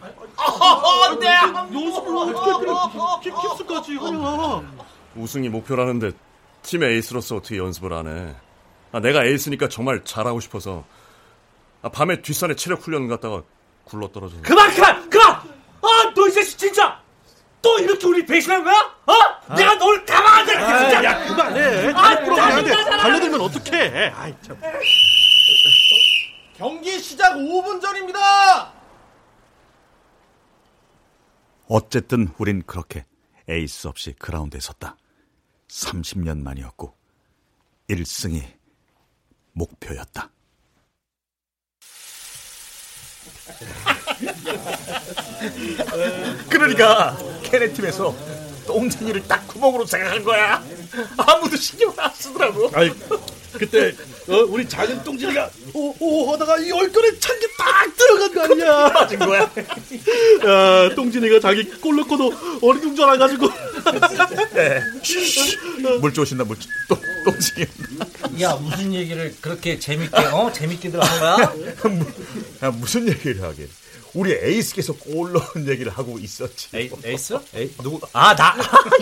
아, 0.61 1.17
내 1.21 1.27
항문. 1.29 1.83
연습을 1.85 2.17
어떻게 2.17 2.65
그래? 2.65 2.73
깁스까지 3.43 3.97
하냐? 3.97 4.63
우승이 5.17 5.49
목표라는데 5.49 6.13
팀의 6.63 6.95
에이스로서 6.97 7.37
어떻게 7.37 7.59
연습을 7.59 7.93
안 7.93 8.07
해? 8.07 8.35
아, 8.93 9.01
내가 9.01 9.25
에이스니까 9.25 9.69
정말 9.69 10.03
잘하고 10.05 10.41
싶어서 10.41 10.85
아, 11.83 11.89
밤에 11.89 12.23
뒷산에 12.23 12.55
체력 12.57 12.83
훈련 12.87 13.09
갔다가 13.09 13.43
굴러 13.85 14.09
떨어져. 14.09 14.37
그만, 14.43 14.73
그만, 14.75 15.11
그만! 15.11 15.31
아, 15.83 16.13
너 16.15 16.29
이제 16.29 16.43
진짜 16.43 16.99
또 17.61 17.79
이렇게 17.79 18.07
우리 18.07 18.25
배신한 18.25 18.65
거야? 18.65 18.75
어? 19.07 19.55
내가 19.55 19.75
널 19.79 20.05
가만 20.05 20.39
안 20.41 20.47
두겠어, 20.47 20.79
진짜. 20.79 21.05
야, 21.05 21.25
그만해. 21.27 21.93
아. 21.93 22.25
짜증나잖아. 22.37 22.97
달려들면 22.99 23.41
어떡해? 23.41 24.13
아이 24.17 24.35
참. 24.43 24.59
경기 26.57 26.99
시작 27.01 27.35
5분 27.35 27.81
전입니다! 27.83 28.73
어쨌든 31.67 32.29
우린 32.39 32.63
그렇게 32.65 33.05
에이스 33.49 33.89
없이 33.89 34.15
그라운드에 34.19 34.61
섰다. 34.61 34.97
30년 35.69 36.43
만이었고 36.43 36.95
1승이 37.91 38.43
목표였다. 39.53 40.31
그러니까 46.49 47.17
걔네 47.43 47.73
팀에서 47.73 48.15
똥쟁이를 48.67 49.27
딱 49.29 49.47
구멍으로 49.47 49.85
생각한 49.87 50.25
거야. 50.25 50.65
아무도 51.17 51.57
신경을 51.57 52.01
안 52.01 52.13
쓰더라고. 52.15 52.71
아이 52.75 52.91
그때 53.59 53.95
어, 54.29 54.37
우리 54.49 54.69
작은 54.69 55.05
똥진이가 55.05 55.51
오오 55.73 56.33
하다가 56.33 56.59
이 56.59 56.71
얼굴에 56.73 57.19
찬게 57.19 57.47
딱 57.59 57.97
들어간 57.97 58.35
거 58.35 58.43
아니야? 58.43 58.89
맞은 58.91 59.19
거야. 59.19 59.41
야, 59.43 60.95
똥진이가 60.95 61.41
자기 61.41 61.65
골 61.81 61.97
넣고도 61.97 62.33
어리둥절해 62.63 63.19
가지고. 63.19 63.49
네. 64.55 64.81
물 66.01 66.13
쪼신다 66.13 66.45
물 66.45 66.57
쪼. 66.59 66.69
똥 66.89 66.99
똥쟁이. 67.25 68.43
야, 68.43 68.55
무슨 68.55 68.93
얘기를 68.93 69.35
그렇게 69.41 69.79
재밌게, 69.79 70.17
어? 70.17 70.51
재밌게들 70.53 71.01
하는 71.03 71.21
거야? 71.21 71.55
야, 72.65 72.71
무슨 72.71 73.09
얘기를 73.09 73.43
하게? 73.43 73.69
우리 74.15 74.33
에이스께서 74.33 74.93
골 74.93 75.33
넣은 75.33 75.67
얘기를 75.69 75.91
하고 75.91 76.19
있었지. 76.21 76.69
에이, 76.73 76.91
에이스? 77.05 77.37
에이, 77.55 77.73
누구? 77.83 78.01
아, 78.13 78.35
나. 78.37 78.57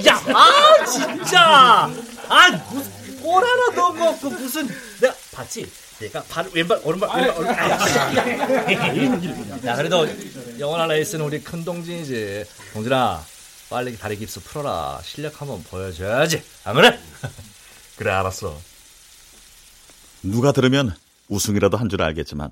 야, 0.06 0.22
아, 0.34 0.84
진짜. 0.86 1.90
아, 2.28 2.50
무슨, 2.72 2.90
골 3.22 3.42
하나 3.44 3.74
넣은 3.74 3.98
거, 3.98 4.18
그 4.20 4.26
무슨. 4.26 4.66
내가 5.00 5.14
봤지? 5.32 5.70
내가 6.00 6.22
발, 6.24 6.48
왼발, 6.52 6.80
오른발, 6.84 7.08
왼발, 7.20 7.38
오른발. 7.38 8.76
야, 9.64 9.76
그래도 9.76 10.06
영원한 10.58 10.90
에이스는 10.90 11.24
우리 11.24 11.40
큰 11.42 11.64
동진이지. 11.64 12.44
동진아, 12.72 13.24
빨리 13.70 13.96
다리 13.96 14.16
깁스 14.16 14.40
풀어라. 14.42 15.00
실력 15.04 15.40
한번 15.40 15.62
보여줘야지. 15.64 16.42
안 16.64 16.74
그래? 16.74 16.98
그래, 17.96 18.10
알았어. 18.10 18.58
누가 20.22 20.52
들으면 20.52 20.94
우승이라도 21.28 21.76
한 21.76 21.88
줄 21.88 22.02
알겠지만 22.02 22.50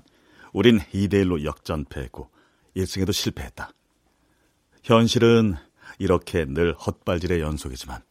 우린 0.53 0.79
2대1로 0.93 1.43
역전패했고 1.43 2.29
1승에도 2.77 3.13
실패했다. 3.13 3.71
현실은 4.83 5.55
이렇게 5.99 6.45
늘 6.45 6.73
헛발질의 6.73 7.41
연속이지만 7.41 8.01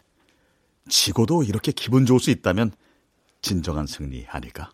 지고도 0.90 1.44
이렇게 1.44 1.72
기분 1.72 2.04
좋을 2.04 2.20
수 2.20 2.30
있다면 2.30 2.72
진정한 3.40 3.86
승리 3.86 4.26
아닐까? 4.28 4.70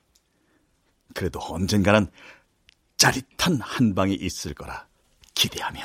그래도 1.14 1.38
언젠가는 1.40 2.08
짜릿한 2.96 3.60
한 3.60 3.94
방이 3.94 4.14
있을 4.14 4.54
거라 4.54 4.86
기대하며. 5.34 5.80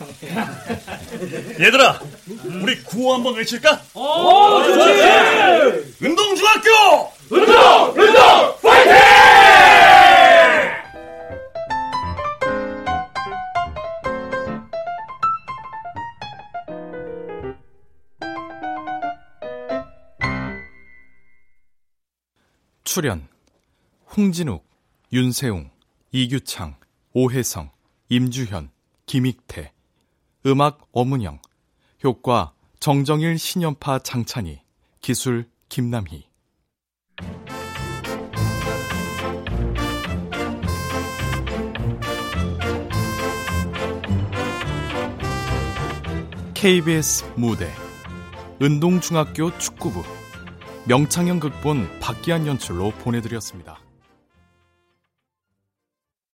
얘들아, 1.60 2.00
우리 2.62 2.82
구호 2.84 3.14
한번 3.14 3.34
외칠까? 3.34 3.82
어, 3.92 4.62
좋지! 4.64 5.96
운동중학교! 6.02 6.70
운동! 7.28 7.54
운동! 8.00 8.59
출연 22.92 23.28
홍진욱, 24.16 24.66
윤세웅, 25.12 25.70
이규창, 26.10 26.74
오혜성, 27.12 27.70
임주현, 28.08 28.72
김익태 29.06 29.72
음악 30.46 30.88
어문영 30.90 31.40
효과 32.02 32.52
정정일 32.80 33.38
신연파 33.38 34.00
장찬희 34.00 34.62
기술 35.00 35.48
김남희. 35.68 36.28
KBS 46.54 47.24
무대 47.36 47.72
은동중학교 48.60 49.56
축구부 49.58 50.02
명창현 50.86 51.40
극본 51.40 52.00
박기한 52.00 52.46
연출로 52.46 52.90
보내드렸습니다. 53.02 53.78